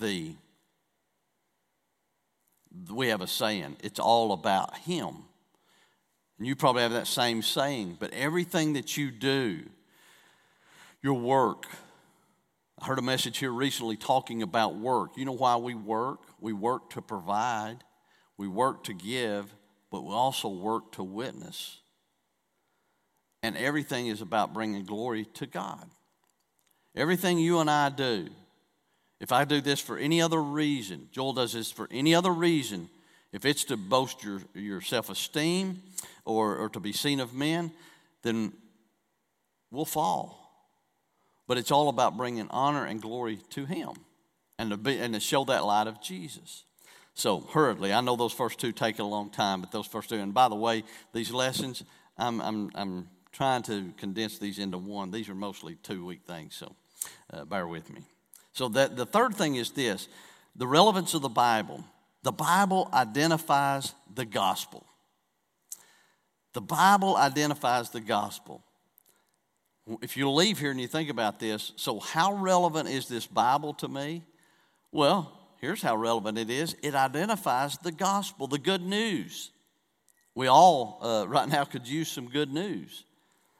[0.00, 0.36] thee.
[2.90, 5.14] We have a saying, it's all about Him.
[6.38, 9.60] And you probably have that same saying, but everything that you do,
[11.00, 11.66] your work,
[12.80, 15.16] I heard a message here recently talking about work.
[15.16, 16.20] You know why we work?
[16.40, 17.78] We work to provide,
[18.36, 19.54] we work to give,
[19.90, 21.80] but we also work to witness
[23.44, 25.90] and everything is about bringing glory to God.
[26.96, 28.30] Everything you and I do,
[29.20, 32.88] if I do this for any other reason, Joel does this for any other reason,
[33.34, 35.82] if it's to boast your, your self esteem
[36.24, 37.70] or, or to be seen of men,
[38.22, 38.54] then
[39.70, 40.43] we'll fall.
[41.46, 43.92] But it's all about bringing honor and glory to Him
[44.58, 46.64] and to, be, and to show that light of Jesus.
[47.14, 50.16] So, hurriedly, I know those first two take a long time, but those first two,
[50.16, 51.84] and by the way, these lessons,
[52.18, 55.10] I'm, I'm, I'm trying to condense these into one.
[55.12, 56.74] These are mostly two week things, so
[57.32, 58.00] uh, bear with me.
[58.52, 60.08] So, that, the third thing is this
[60.56, 61.84] the relevance of the Bible.
[62.22, 64.86] The Bible identifies the gospel.
[66.54, 68.64] The Bible identifies the gospel.
[70.00, 73.74] If you leave here and you think about this, so how relevant is this Bible
[73.74, 74.22] to me?
[74.92, 79.50] Well, here's how relevant it is it identifies the gospel, the good news.
[80.34, 83.04] We all, uh, right now, could use some good news.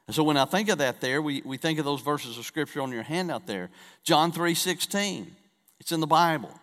[0.07, 2.45] And so when I think of that there, we, we think of those verses of
[2.45, 3.69] scripture on your handout there.
[4.03, 5.35] John 3 16.
[5.79, 6.53] It's in the Bible.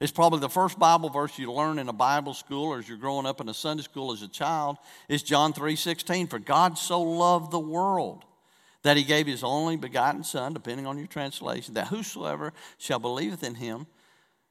[0.00, 2.98] It's probably the first Bible verse you learn in a Bible school or as you're
[2.98, 4.76] growing up in a Sunday school as a child
[5.08, 6.26] is John 3 16.
[6.26, 8.24] For God so loved the world
[8.84, 13.42] that he gave his only begotten Son, depending on your translation, that whosoever shall believeth
[13.42, 13.86] in him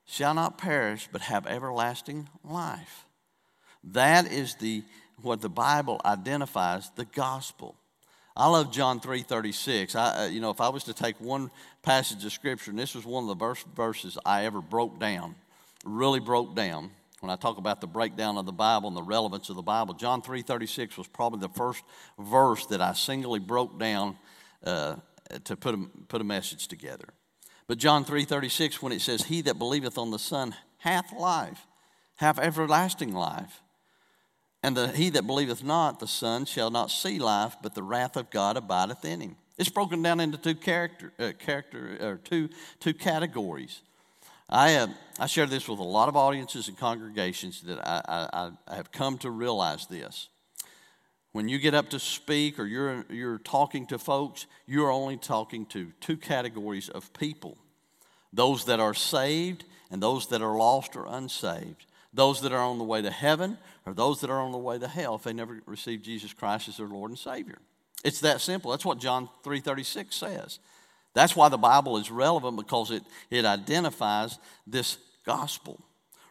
[0.06, 3.06] shall not perish but have everlasting life.
[3.84, 4.84] That is the
[5.22, 7.76] what the Bible identifies the gospel.
[8.36, 9.96] I love John 3:36.
[9.96, 11.52] I, uh, you know, if I was to take one
[11.84, 15.36] passage of scripture, and this was one of the verse, verses I ever broke down,
[15.86, 16.90] really broke down.
[17.24, 19.94] When I talk about the breakdown of the Bible and the relevance of the Bible,
[19.94, 21.82] John 3:36 was probably the first
[22.20, 24.18] verse that I singly broke down
[24.62, 24.98] uh,
[25.46, 25.78] to put a,
[26.10, 27.14] put a message together.
[27.66, 31.66] But John 3:36, when it says, "He that believeth on the Son hath life,
[32.18, 33.62] hath everlasting life."
[34.62, 38.18] And the, he that believeth not the Son shall not see life, but the wrath
[38.18, 39.38] of God abideth in him.
[39.58, 42.50] It's broken down into two character, uh, character or two,
[42.82, 43.82] two categories.
[44.50, 44.88] I, uh,
[45.20, 48.92] I share this with a lot of audiences and congregations that I, I, I have
[48.92, 50.30] come to realize this.
[51.32, 55.66] When you get up to speak or you're, you're talking to folks, you're only talking
[55.68, 57.58] to two categories of people
[58.36, 62.78] those that are saved and those that are lost or unsaved those that are on
[62.78, 65.34] the way to heaven or those that are on the way to hell if they
[65.34, 67.58] never received Jesus Christ as their Lord and Savior.
[68.04, 68.72] It's that simple.
[68.72, 70.60] That's what John 3:36 says.
[71.14, 75.80] That's why the Bible is relevant because it, it identifies this gospel.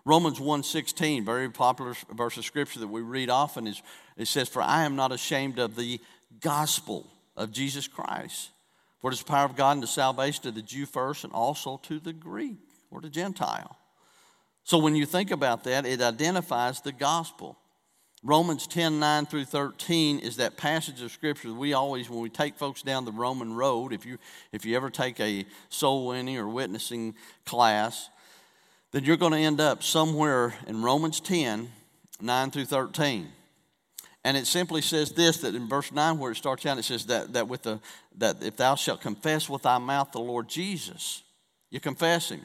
[0.05, 3.83] Romans 1:16, very popular verse of scripture that we read often is
[4.17, 6.01] it says for I am not ashamed of the
[6.41, 8.51] gospel of Jesus Christ.
[9.01, 11.33] For it is the power of God and the salvation to the Jew first and
[11.33, 12.59] also to the Greek
[12.91, 13.77] or the Gentile.
[14.65, 17.59] So when you think about that, it identifies the gospel.
[18.25, 22.57] Romans 10 9 through 13 is that passage of scripture we always, when we take
[22.57, 24.19] folks down the Roman road, if you,
[24.53, 28.09] if you ever take a soul winning or witnessing class,
[28.93, 31.71] then you're going to end up somewhere in Romans 10
[32.21, 33.29] 9 through 13.
[34.25, 37.07] And it simply says this that in verse 9, where it starts out, it says
[37.07, 37.81] that, that, with the,
[38.19, 41.25] that if thou shalt confess with thy mouth the Lord Jesus,
[41.71, 42.43] you confess him.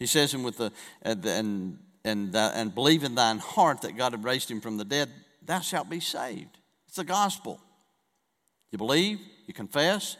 [0.00, 0.72] He says, and, with the,
[1.02, 5.08] and, and, and, believe in thine heart that God had raised him from the dead,
[5.42, 6.58] thou shalt be saved.
[6.86, 7.60] It's the gospel.
[8.70, 10.16] You believe, you confess.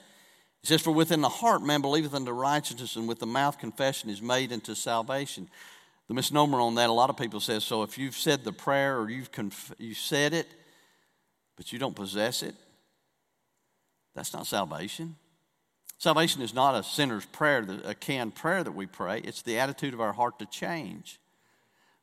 [0.63, 4.09] He says, For within the heart man believeth unto righteousness, and with the mouth confession
[4.09, 5.49] is made unto salvation.
[6.09, 8.99] The misnomer on that, a lot of people say, so if you've said the prayer
[8.99, 10.47] or you've conf- you said it,
[11.57, 12.55] but you don't possess it,
[14.15, 15.17] that's not salvation.
[15.99, 19.21] Salvation is not a sinner's prayer, a canned prayer that we pray.
[19.21, 21.19] It's the attitude of our heart to change.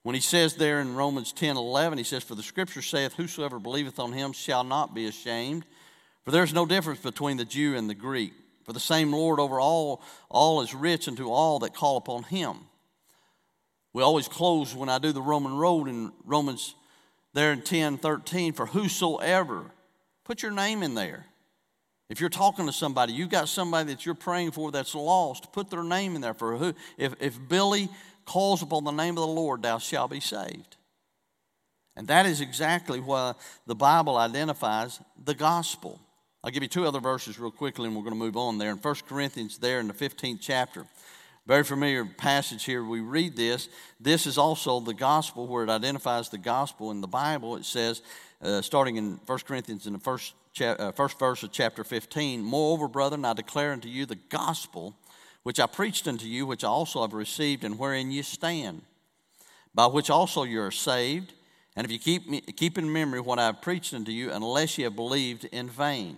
[0.04, 3.60] When he says there in Romans 10 11, he says, For the scripture saith, Whosoever
[3.60, 5.66] believeth on him shall not be ashamed.
[6.24, 8.34] For there is no difference between the Jew and the Greek.
[8.64, 12.58] For the same Lord over all, all is rich unto all that call upon him.
[13.94, 16.76] We always close when I do the Roman road in Romans
[17.34, 18.54] there in 10 13.
[18.54, 19.72] For whosoever,
[20.24, 21.26] put your name in there.
[22.10, 25.70] If you're talking to somebody, you've got somebody that you're praying for that's lost, put
[25.70, 26.34] their name in there.
[26.34, 27.90] For who, if, if Billy
[28.26, 30.78] calls upon the name of the Lord, thou shalt be saved.
[31.96, 33.34] And that is exactly why
[33.68, 36.00] the Bible identifies the gospel.
[36.44, 38.72] I'll give you two other verses real quickly and we're going to move on there.
[38.72, 40.86] In 1 Corinthians, there in the 15th chapter,
[41.46, 42.84] very familiar passage here.
[42.84, 43.68] We read this.
[44.00, 47.56] This is also the gospel where it identifies the gospel in the Bible.
[47.58, 48.02] It says,
[48.42, 52.42] uh, starting in 1 Corinthians in the first, cha- uh, first verse of chapter 15,
[52.42, 54.96] Moreover, brethren, I declare unto you the gospel
[55.44, 58.84] which I preached unto you, which I also have received, and wherein ye stand,
[59.74, 61.34] by which also ye are saved.
[61.76, 64.78] And if you keep, me, keep in memory what I have preached unto you, unless
[64.78, 66.18] ye have believed in vain.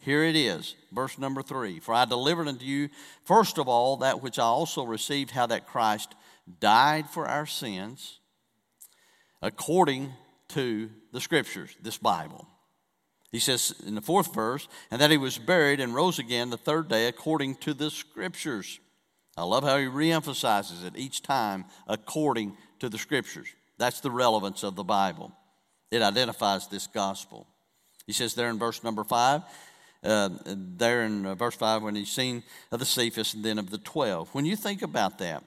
[0.00, 1.80] Here it is, verse number three.
[1.80, 2.88] For I delivered unto you,
[3.24, 6.14] first of all, that which I also received, how that Christ
[6.60, 8.18] died for our sins,
[9.42, 10.12] according
[10.48, 12.46] to the Scriptures, this Bible.
[13.32, 16.56] He says in the fourth verse, and that he was buried and rose again the
[16.56, 18.80] third day according to the Scriptures.
[19.36, 23.48] I love how he reemphasizes it each time, according to the Scriptures.
[23.78, 25.32] That's the relevance of the Bible.
[25.90, 27.46] It identifies this gospel.
[28.06, 29.42] He says there in verse number five,
[30.02, 33.70] uh, there in uh, verse 5 when he's seen of the Cephas and then of
[33.70, 34.30] the 12.
[34.34, 35.44] When you think about that,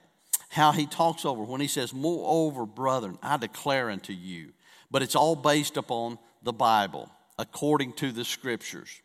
[0.48, 4.52] how he talks over, when he says, Moreover, brethren, I declare unto you,
[4.90, 9.00] but it's all based upon the Bible, according to the scriptures.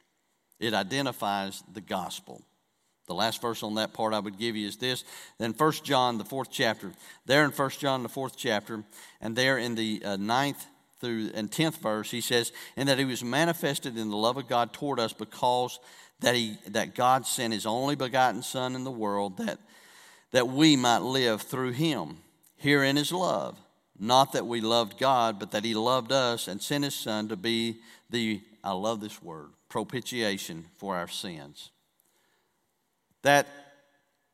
[0.60, 2.44] It identifies the gospel.
[3.08, 5.04] The last verse on that part I would give you is this.
[5.39, 6.92] Then First John, the fourth chapter.
[7.26, 8.84] There in First John, the fourth chapter,
[9.20, 10.63] and there in the uh, ninth
[11.00, 14.48] through and 10th verse, he says, and that he was manifested in the love of
[14.48, 15.80] God toward us because
[16.20, 19.60] that, he, that God sent his only begotten Son in the world that,
[20.32, 22.18] that we might live through him.
[22.58, 23.58] Herein is love.
[23.98, 27.36] Not that we loved God, but that he loved us and sent his Son to
[27.36, 31.72] be the, I love this word, propitiation for our sins.
[33.22, 33.48] That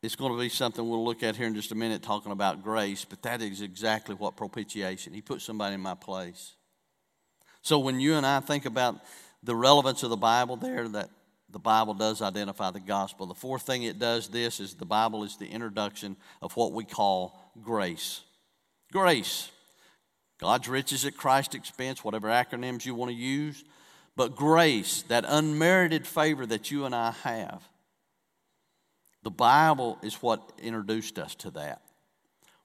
[0.01, 2.63] is going to be something we'll look at here in just a minute, talking about
[2.63, 5.13] grace, but that is exactly what propitiation.
[5.13, 6.53] He put somebody in my place.
[7.61, 8.97] So when you and I think about
[9.41, 11.09] the relevance of the Bible there, that
[11.49, 13.25] the Bible does identify the gospel.
[13.25, 16.83] The fourth thing it does this is the Bible is the introduction of what we
[16.83, 18.21] call grace.
[18.91, 19.49] Grace.
[20.39, 23.63] God's riches at Christ's expense, whatever acronyms you want to use.
[24.15, 27.61] But grace, that unmerited favor that you and I have.
[29.23, 31.81] The Bible is what introduced us to that.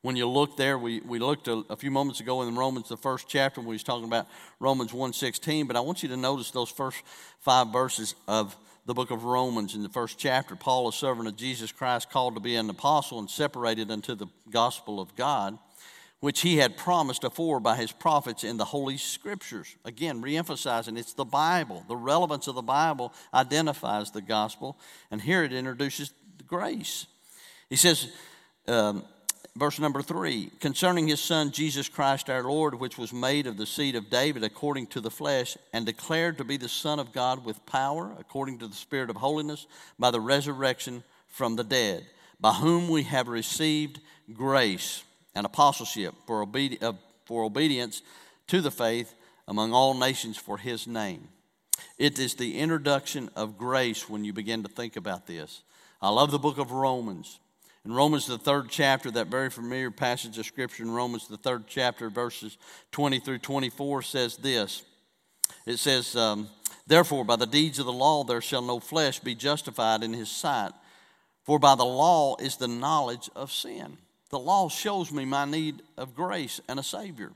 [0.03, 2.97] When you look there, we, we looked a, a few moments ago in Romans, the
[2.97, 4.29] first chapter, when we was talking about
[4.59, 7.03] Romans 1.16, but I want you to notice those first
[7.41, 8.57] five verses of
[8.87, 10.57] the book of Romans in the first chapter.
[10.57, 14.27] Paul, a servant of Jesus Christ, called to be an apostle and separated unto the
[14.51, 15.59] gospel of God,
[16.21, 19.75] which he had promised afore by his prophets in the Holy Scriptures.
[19.85, 21.85] Again, reemphasizing it's the Bible.
[21.89, 24.79] The relevance of the Bible identifies the gospel,
[25.11, 26.13] and here it introduces
[26.47, 27.07] grace.
[27.71, 28.11] He says,
[28.69, 29.05] um,
[29.57, 33.67] verse number three concerning his son Jesus Christ our Lord, which was made of the
[33.67, 37.47] seed of David according to the flesh, and declared to be the Son of God
[37.47, 39.67] with power, according to the Spirit of holiness,
[39.99, 42.05] by the resurrection from the dead,
[42.39, 44.01] by whom we have received
[44.35, 45.03] grace
[45.35, 46.93] and apostleship for, obedi- uh,
[47.25, 48.03] for obedience
[48.49, 49.15] to the faith
[49.47, 51.29] among all nations for his name.
[51.99, 55.63] It is the introduction of grace when you begin to think about this.
[56.01, 57.41] I love the book of Romans.
[57.85, 61.65] In Romans, the third chapter, that very familiar passage of Scripture in Romans, the third
[61.67, 62.59] chapter, verses
[62.93, 64.83] 20 through 24, says this
[65.67, 66.49] It says, um,
[66.87, 70.31] Therefore, by the deeds of the law, there shall no flesh be justified in his
[70.31, 70.73] sight,
[71.45, 73.97] for by the law is the knowledge of sin.
[74.31, 77.33] The law shows me my need of grace and a Savior.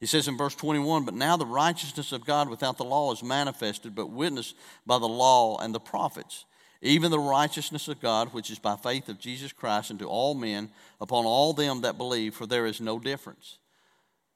[0.00, 3.22] He says in verse 21 But now the righteousness of God without the law is
[3.22, 4.56] manifested, but witnessed
[4.86, 6.46] by the law and the prophets,
[6.82, 10.70] even the righteousness of God, which is by faith of Jesus Christ unto all men,
[11.00, 13.58] upon all them that believe, for there is no difference.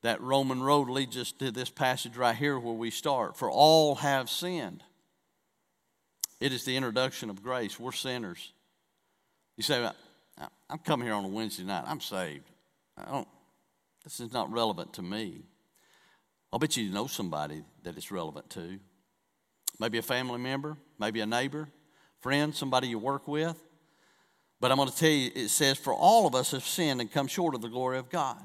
[0.02, 3.38] That Roman road leads us to this passage right here where we start.
[3.38, 4.82] For all have sinned.
[6.40, 7.80] It is the introduction of grace.
[7.80, 8.52] We're sinners.
[9.56, 9.88] You say,
[10.74, 11.84] I'm coming here on a Wednesday night.
[11.86, 12.50] I'm saved.
[12.98, 13.28] I don't,
[14.02, 15.44] this is not relevant to me.
[16.52, 18.80] I'll bet you know somebody that it's relevant to.
[19.78, 21.68] Maybe a family member, maybe a neighbor,
[22.18, 23.56] friend, somebody you work with.
[24.60, 27.08] But I'm going to tell you, it says, For all of us have sinned and
[27.08, 28.42] come short of the glory of God.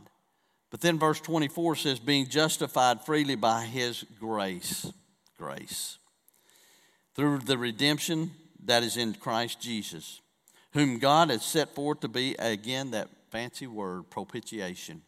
[0.69, 4.85] But then verse 24 says, Being justified freely by his grace.
[5.35, 5.97] Grace.
[7.15, 8.29] Through the redemption
[8.65, 10.21] that is in Christ Jesus,
[10.73, 15.01] whom God has set forth to be, again, that fancy word, propitiation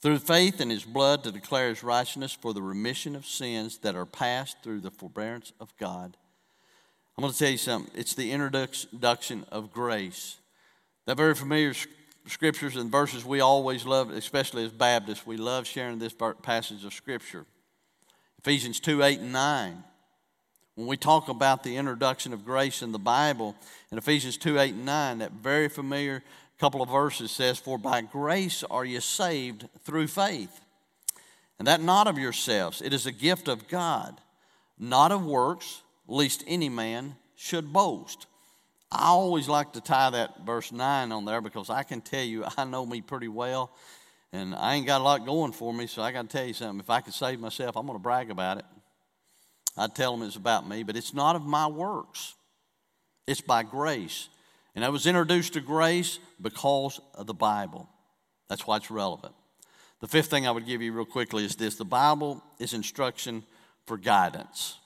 [0.00, 3.94] through faith in his blood to declare his righteousness for the remission of sins that
[3.94, 6.16] are passed through the forbearance of God.
[7.16, 7.92] I'm going to tell you something.
[7.94, 10.38] It's the introduction of grace.
[11.06, 11.74] That very familiar
[12.26, 16.94] scriptures and verses we always love, especially as Baptists, we love sharing this passage of
[16.94, 17.44] scripture.
[18.38, 19.84] Ephesians 2 8 and 9.
[20.80, 23.54] When we talk about the introduction of grace in the Bible,
[23.92, 26.22] in Ephesians 2 8 and 9, that very familiar
[26.58, 30.62] couple of verses says, For by grace are you saved through faith.
[31.58, 34.22] And that not of yourselves, it is a gift of God,
[34.78, 38.24] not of works, lest any man should boast.
[38.90, 42.46] I always like to tie that verse 9 on there because I can tell you,
[42.56, 43.70] I know me pretty well,
[44.32, 46.54] and I ain't got a lot going for me, so I got to tell you
[46.54, 46.80] something.
[46.80, 48.64] If I could save myself, I'm going to brag about it.
[49.76, 52.34] I'd tell them it's about me, but it's not of my works,
[53.26, 54.28] it's by grace.
[54.74, 57.88] And I was introduced to grace because of the Bible.
[58.48, 59.34] That's why it's relevant.
[60.00, 63.42] The fifth thing I would give you real quickly is this the Bible is instruction
[63.86, 64.78] for guidance.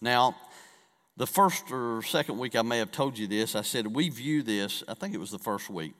[0.00, 0.34] Now,
[1.16, 4.42] the first or second week I may have told you this, I said we view
[4.42, 5.94] this, I think it was the first week.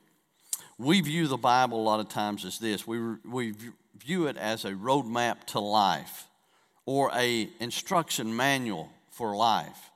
[0.77, 2.85] We view the Bible a lot of times as this.
[2.85, 3.53] We, we
[3.97, 6.27] view it as a roadmap to life
[6.87, 9.91] or a instruction manual for life.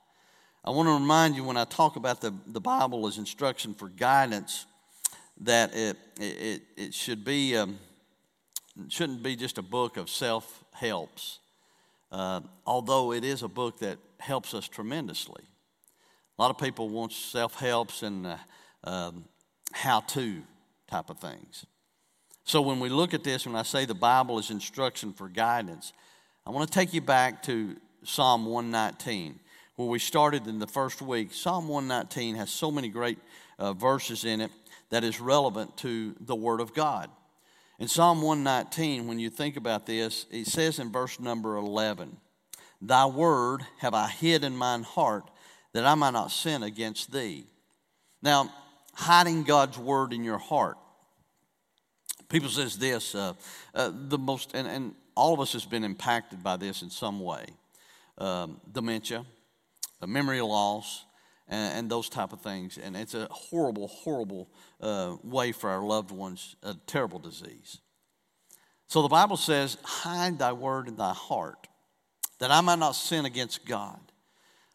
[0.64, 3.88] I want to remind you when I talk about the, the Bible as instruction for
[3.88, 4.66] guidance
[5.39, 7.80] that it, it, it should be, um,
[8.86, 11.39] it shouldn't be just a book of self helps,
[12.12, 15.44] uh, although it is a book that helps us tremendously.
[16.38, 18.38] A lot of people want self helps and uh,
[18.84, 19.24] um,
[19.72, 20.44] how to
[20.89, 21.66] type of things.
[22.44, 25.94] So when we look at this, when I say the Bible is instruction for guidance,
[26.46, 29.39] I want to take you back to Psalm 119
[29.76, 33.18] where we started in the first week, Psalm 119 has so many great
[33.58, 34.52] uh, verses in it
[34.89, 37.10] that is relevant to the Word of God.
[37.80, 42.18] In Psalm 119, when you think about this, it says in verse number 11,
[42.82, 45.30] Thy word have I hid in mine heart
[45.74, 47.46] that I might not sin against thee.
[48.22, 48.52] Now,
[48.94, 50.78] hiding God's word in your heart.
[52.30, 53.34] People says this, uh,
[53.74, 57.19] uh, the most, and, and, all of us has been impacted by this in some
[57.19, 57.45] way.
[58.17, 59.24] Um, dementia,
[60.05, 61.05] memory loss,
[61.47, 62.80] and, and, those type of things.
[62.80, 64.49] And it's a horrible, horrible
[64.82, 67.78] uh, way for our loved ones, a terrible disease.
[68.88, 71.67] So the Bible says, hide thy word in thy heart,
[72.39, 73.99] that I might not sin against God.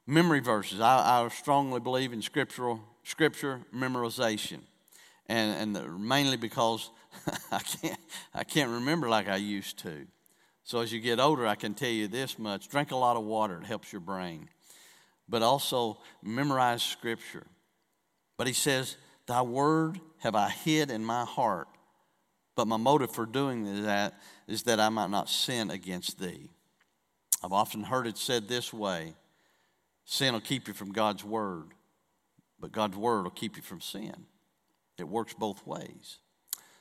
[0.07, 0.81] Memory verses.
[0.81, 4.61] I, I strongly believe in scriptural scripture memorization.
[5.29, 6.91] And, and mainly because
[7.51, 8.01] I can't,
[8.33, 10.07] I can't remember like I used to.
[10.67, 13.25] So as you get older, I can tell you this much drink a lot of
[13.25, 14.51] water, it helps your brain
[15.29, 17.47] but also memorize Scripture.
[18.37, 18.97] But he says,
[19.27, 21.69] Thy word have I hid in my heart,
[22.55, 24.15] but my motive for doing that
[24.47, 26.51] is that I might not sin against thee.
[27.43, 29.15] I've often heard it said this way
[30.05, 31.73] sin will keep you from God's word,
[32.61, 34.27] but God's word will keep you from sin.
[34.99, 36.19] It works both ways.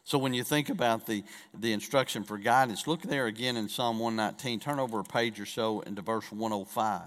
[0.06, 1.24] So when you think about the,
[1.60, 4.60] the instruction for guidance, look there again in Psalm 119.
[4.60, 7.02] Turn over a page or so into verse 105.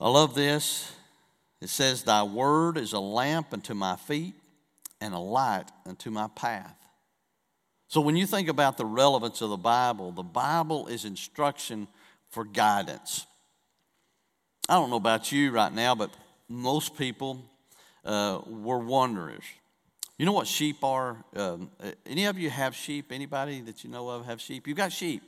[0.00, 0.92] I love this.
[1.60, 4.34] It says, Thy word is a lamp unto my feet
[5.00, 6.76] and a light unto my path.
[7.88, 11.88] So when you think about the relevance of the Bible, the Bible is instruction
[12.28, 13.26] for guidance.
[14.68, 16.14] I don't know about you right now, but
[16.48, 17.44] most people
[18.04, 19.42] uh, were wanderers.
[20.20, 21.16] You know what sheep are?
[21.34, 21.70] Um,
[22.04, 23.10] any of you have sheep?
[23.10, 24.68] Anybody that you know of have sheep?
[24.68, 25.22] You've got sheep.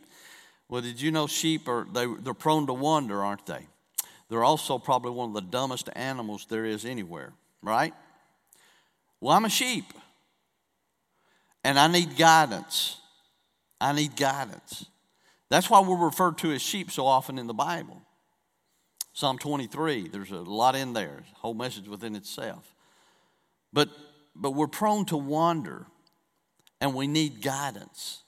[0.69, 3.67] Well, did you know sheep are they, they're prone to wander, aren't they?
[4.29, 7.33] They're also probably one of the dumbest animals there is anywhere,
[7.63, 7.95] right?
[9.19, 9.87] Well, I'm a sheep
[11.65, 12.99] and I need guidance.
[13.81, 14.85] I need guidance.
[15.49, 18.03] That's why we're referred to as sheep so often in the Bible.
[19.15, 22.75] Psalm 23, there's a lot in there, a whole message within itself.
[23.73, 23.89] But,
[24.35, 25.87] but we're prone to wander
[26.81, 28.23] and we need guidance.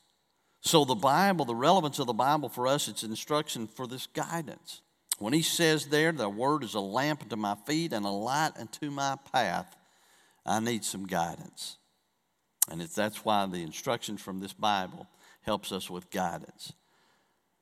[0.61, 4.81] So, the Bible, the relevance of the Bible for us, it's instruction for this guidance.
[5.19, 8.53] When he says there, the word is a lamp unto my feet and a light
[8.59, 9.77] unto my path,
[10.47, 11.77] I need some guidance.
[12.71, 15.07] And that's why the instructions from this Bible
[15.43, 16.73] helps us with guidance.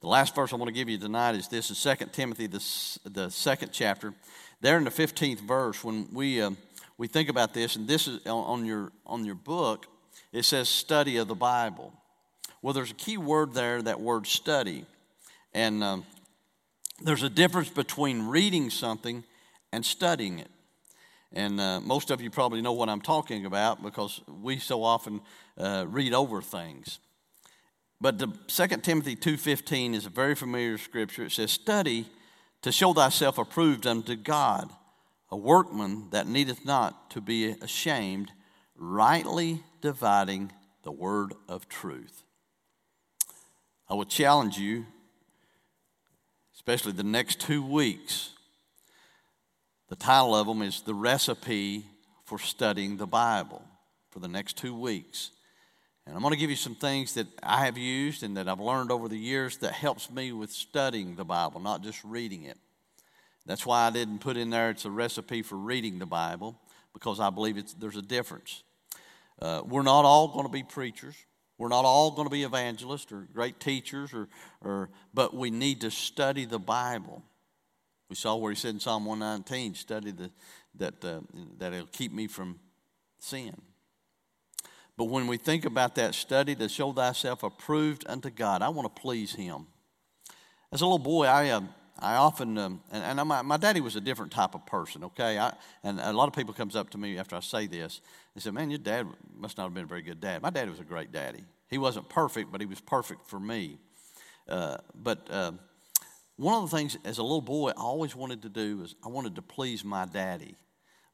[0.00, 2.62] The last verse I want to give you tonight is this: is 2 Timothy, the,
[3.04, 4.14] the second chapter.
[4.60, 6.52] There in the 15th verse, when we, uh,
[7.02, 9.88] we think about this, and this is on your, on your book,
[10.32, 11.92] it says study of the Bible.
[12.62, 14.86] Well, there's a key word there, that word study.
[15.52, 16.04] And um,
[17.00, 19.24] there's a difference between reading something
[19.72, 20.48] and studying it.
[21.32, 25.22] And uh, most of you probably know what I'm talking about because we so often
[25.58, 27.00] uh, read over things.
[28.00, 31.24] But the 2 Timothy 2.15 is a very familiar scripture.
[31.24, 32.06] It says, Study
[32.60, 34.70] to show thyself approved unto God,
[35.32, 38.30] a workman that needeth not to be ashamed,
[38.76, 40.52] rightly dividing
[40.82, 42.22] the word of truth.
[43.88, 44.84] I will challenge you,
[46.54, 48.34] especially the next two weeks.
[49.88, 51.86] The title of them is The Recipe
[52.26, 53.62] for Studying the Bible
[54.10, 55.30] for the next two weeks.
[56.06, 58.60] And I'm going to give you some things that I have used and that I've
[58.60, 62.58] learned over the years that helps me with studying the Bible, not just reading it.
[63.46, 66.60] That's why I didn't put in there it's a recipe for reading the Bible,
[66.92, 68.62] because I believe it's, there's a difference.
[69.40, 71.16] Uh, we're not all going to be preachers.
[71.58, 74.28] We're not all going to be evangelists or great teachers, or,
[74.60, 77.22] or, but we need to study the Bible.
[78.08, 80.30] We saw where he said in Psalm 119, study the,
[80.76, 81.20] that, uh,
[81.58, 82.58] that it'll keep me from
[83.18, 83.54] sin.
[84.96, 88.94] But when we think about that study to show thyself approved unto God, I want
[88.94, 89.66] to please Him.
[90.70, 91.62] As a little boy, I, uh,
[92.02, 95.38] I often, um, and, and my, my daddy was a different type of person, okay?
[95.38, 98.00] I, and a lot of people comes up to me after I say this.
[98.34, 100.42] They say, man, your dad must not have been a very good dad.
[100.42, 101.44] My daddy was a great daddy.
[101.70, 103.78] He wasn't perfect, but he was perfect for me.
[104.48, 105.52] Uh, but uh,
[106.36, 109.08] one of the things as a little boy I always wanted to do was I
[109.08, 110.56] wanted to please my daddy.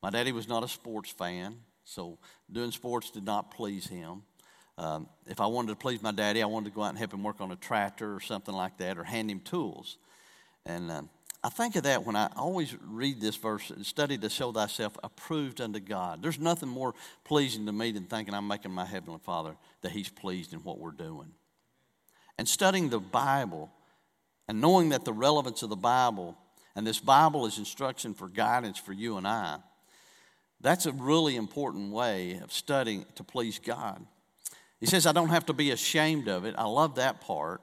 [0.03, 1.57] My daddy was not a sports fan.
[1.85, 2.19] So
[2.51, 4.23] doing sports did not please him.
[4.77, 7.13] Um, if I wanted to please my daddy, I wanted to go out and help
[7.13, 9.97] him work on a tractor or something like that, or hand him tools.
[10.69, 11.11] And um,
[11.43, 15.61] I think of that when I always read this verse study to show thyself approved
[15.61, 16.23] unto God.
[16.23, 16.95] There's nothing more
[17.25, 20.79] pleasing to me than thinking I'm making my Heavenly Father that He's pleased in what
[20.79, 21.33] we're doing.
[22.39, 23.73] And studying the Bible
[24.47, 26.39] and knowing that the relevance of the Bible
[26.77, 29.59] and this Bible is instruction for guidance for you and I
[30.61, 34.05] that's a really important way of studying to please God.
[34.81, 36.55] He says, I don't have to be ashamed of it.
[36.59, 37.61] I love that part.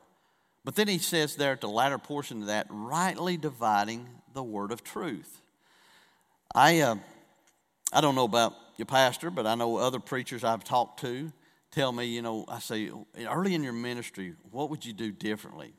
[0.66, 4.72] But then he says there at the latter portion of that, rightly dividing the word
[4.72, 5.42] of truth.
[6.54, 6.96] I, uh,
[7.94, 11.32] I don't know about your pastor, but I know other preachers I've talked to
[11.76, 12.90] tell me, you know, I say,
[13.20, 15.74] early in your ministry, what would you do differently?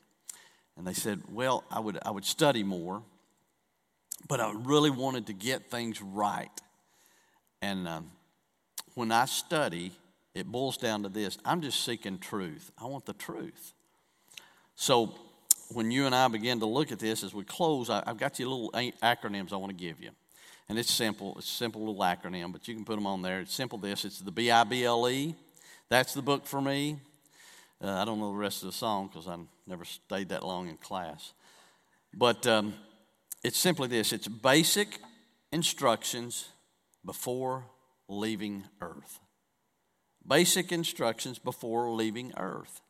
[0.77, 3.03] And they said, well, I would, I would study more,
[4.29, 6.51] but I really wanted to get things right.
[7.63, 8.11] And um,
[8.95, 9.93] when I study,
[10.35, 12.71] it boils down to this I'm just seeking truth.
[12.79, 13.73] I want the truth.
[14.77, 15.15] So
[15.73, 18.39] when you and I begin to look at this as we close, I, have got
[18.39, 18.71] you little
[19.03, 20.11] acronyms I want to give you.
[20.69, 21.35] And it's simple.
[21.39, 23.41] It's a simple little acronym, but you can put them on there.
[23.41, 25.35] It's simple this it's the B I B L E.
[25.89, 26.99] That's the book for me.
[27.83, 30.69] Uh, I don't know the rest of the song because I never stayed that long
[30.69, 31.33] in class.
[32.13, 32.75] But um,
[33.45, 34.99] it's simply this it's basic
[35.53, 36.49] instructions
[37.05, 37.65] before
[38.09, 39.21] leaving earth.
[40.27, 42.81] Basic instructions before leaving earth.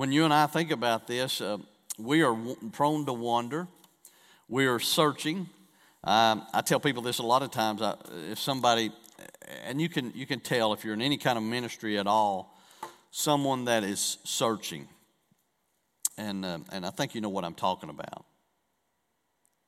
[0.00, 1.58] When you and I think about this, uh,
[1.98, 3.68] we are w- prone to wander.
[4.48, 5.46] We are searching.
[6.02, 7.82] Um, I tell people this a lot of times.
[7.82, 7.96] I,
[8.30, 8.92] if somebody,
[9.66, 12.58] and you can you can tell if you're in any kind of ministry at all,
[13.10, 14.88] someone that is searching.
[16.16, 18.24] And uh, and I think you know what I'm talking about.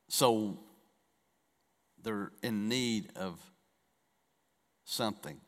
[0.09, 0.61] So
[2.03, 3.39] they're in need of
[4.87, 5.39] something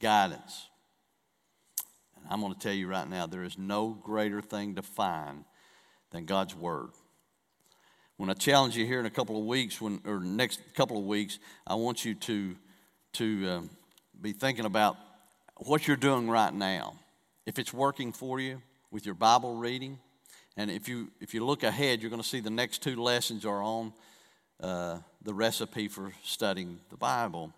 [0.00, 0.66] guidance.
[2.28, 5.44] I'm going to tell you right now there is no greater thing to find
[6.10, 6.90] than God's Word.
[8.16, 11.04] When I challenge you here in a couple of weeks, when, or next couple of
[11.04, 12.56] weeks, I want you to,
[13.14, 13.60] to uh,
[14.20, 14.96] be thinking about
[15.58, 16.94] what you're doing right now.
[17.44, 19.98] If it's working for you with your Bible reading,
[20.56, 23.44] and if you, if you look ahead, you're going to see the next two lessons
[23.44, 23.92] are on
[24.62, 27.52] uh, the recipe for studying the Bible.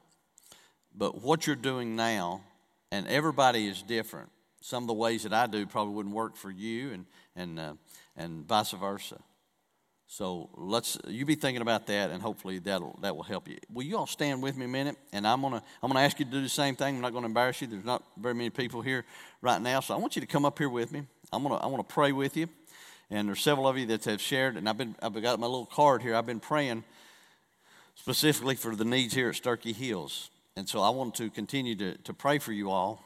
[0.94, 2.42] But what you're doing now,
[2.90, 4.30] and everybody is different.
[4.61, 7.06] Some of the ways that I do probably wouldn't work for you, and
[7.36, 7.74] and uh,
[8.16, 9.18] and vice versa.
[10.11, 13.59] So let's you be thinking about that, and hopefully that'll that will help you.
[13.70, 14.96] Will you all stand with me a minute?
[15.12, 16.96] And I'm gonna I'm gonna ask you to do the same thing.
[16.96, 17.66] I'm not gonna embarrass you.
[17.66, 19.04] There's not very many people here
[19.42, 21.02] right now, so I want you to come up here with me.
[21.30, 22.48] I'm gonna I want to pray with you,
[23.11, 25.66] and there's several of you that have shared, and I've been I've got my little
[25.66, 26.14] card here.
[26.14, 26.84] I've been praying
[27.94, 31.98] specifically for the needs here at Sturkey Hills, and so I want to continue to
[31.98, 33.04] to pray for you all,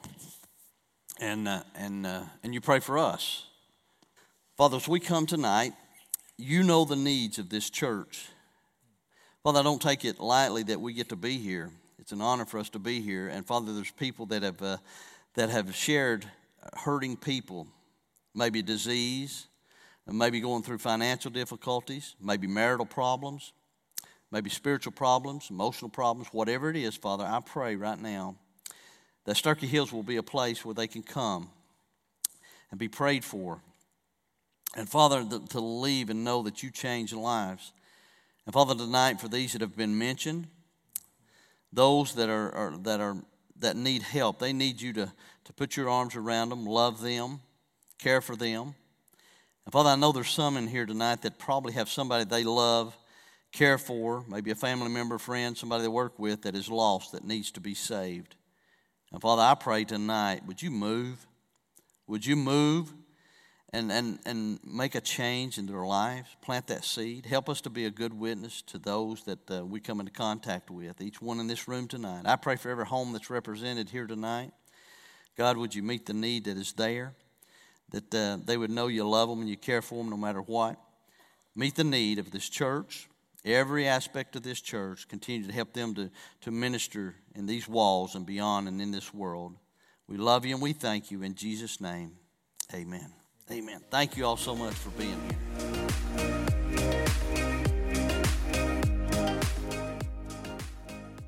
[1.19, 3.45] and uh, and uh, and you pray for us,
[4.57, 4.77] Father.
[4.77, 5.73] As we come tonight
[6.37, 8.27] you know the needs of this church.
[9.43, 11.69] Father, I don't take it lightly that we get to be here.
[11.99, 13.27] It's an honor for us to be here.
[13.27, 14.77] And Father, there's people that have, uh,
[15.35, 16.25] that have shared
[16.73, 17.67] hurting people,
[18.33, 19.47] maybe disease,
[20.07, 23.53] maybe going through financial difficulties, maybe marital problems,
[24.31, 28.35] maybe spiritual problems, emotional problems, whatever it is, Father, I pray right now
[29.25, 31.49] that Sturkey Hills will be a place where they can come
[32.71, 33.61] and be prayed for
[34.75, 37.71] and Father, to leave and know that you change lives.
[38.45, 40.47] And Father, tonight for these that have been mentioned,
[41.71, 43.17] those that are, are, that are
[43.59, 45.13] that need help, they need you to,
[45.45, 47.39] to put your arms around them, love them,
[47.97, 48.75] care for them.
[49.65, 52.97] And Father, I know there's some in here tonight that probably have somebody they love,
[53.53, 57.23] care for, maybe a family member, friend, somebody they work with that is lost, that
[57.23, 58.35] needs to be saved.
[59.13, 61.25] And Father, I pray tonight, would you move?
[62.07, 62.93] Would you move?
[63.73, 67.25] and, and, and make a change in their lives, plant that seed.
[67.25, 70.69] Help us to be a good witness to those that uh, we come into contact
[70.69, 72.21] with, each one in this room tonight.
[72.25, 74.51] I pray for every home that's represented here tonight.
[75.35, 77.15] God, would you meet the need that is there,
[77.89, 80.41] that uh, they would know you love them and you care for them no matter
[80.41, 80.79] what.
[81.55, 83.09] Meet the need of this church,
[83.45, 85.07] every aspect of this church.
[85.07, 86.09] Continue to help them to,
[86.41, 89.55] to minister in these walls and beyond and in this world.
[90.07, 91.23] We love you and we thank you.
[91.23, 92.13] In Jesus' name,
[92.73, 93.13] amen.
[93.51, 93.81] Amen.
[93.89, 96.43] Thank you all so much for being here.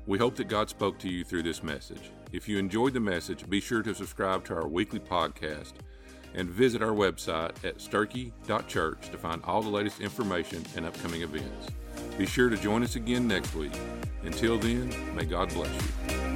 [0.06, 2.12] We hope that God spoke to you through this message.
[2.32, 5.74] If you enjoyed the message, be sure to subscribe to our weekly podcast
[6.34, 11.68] and visit our website at sturkey.church to find all the latest information and upcoming events.
[12.18, 13.72] Be sure to join us again next week.
[14.22, 16.35] Until then, may God bless you.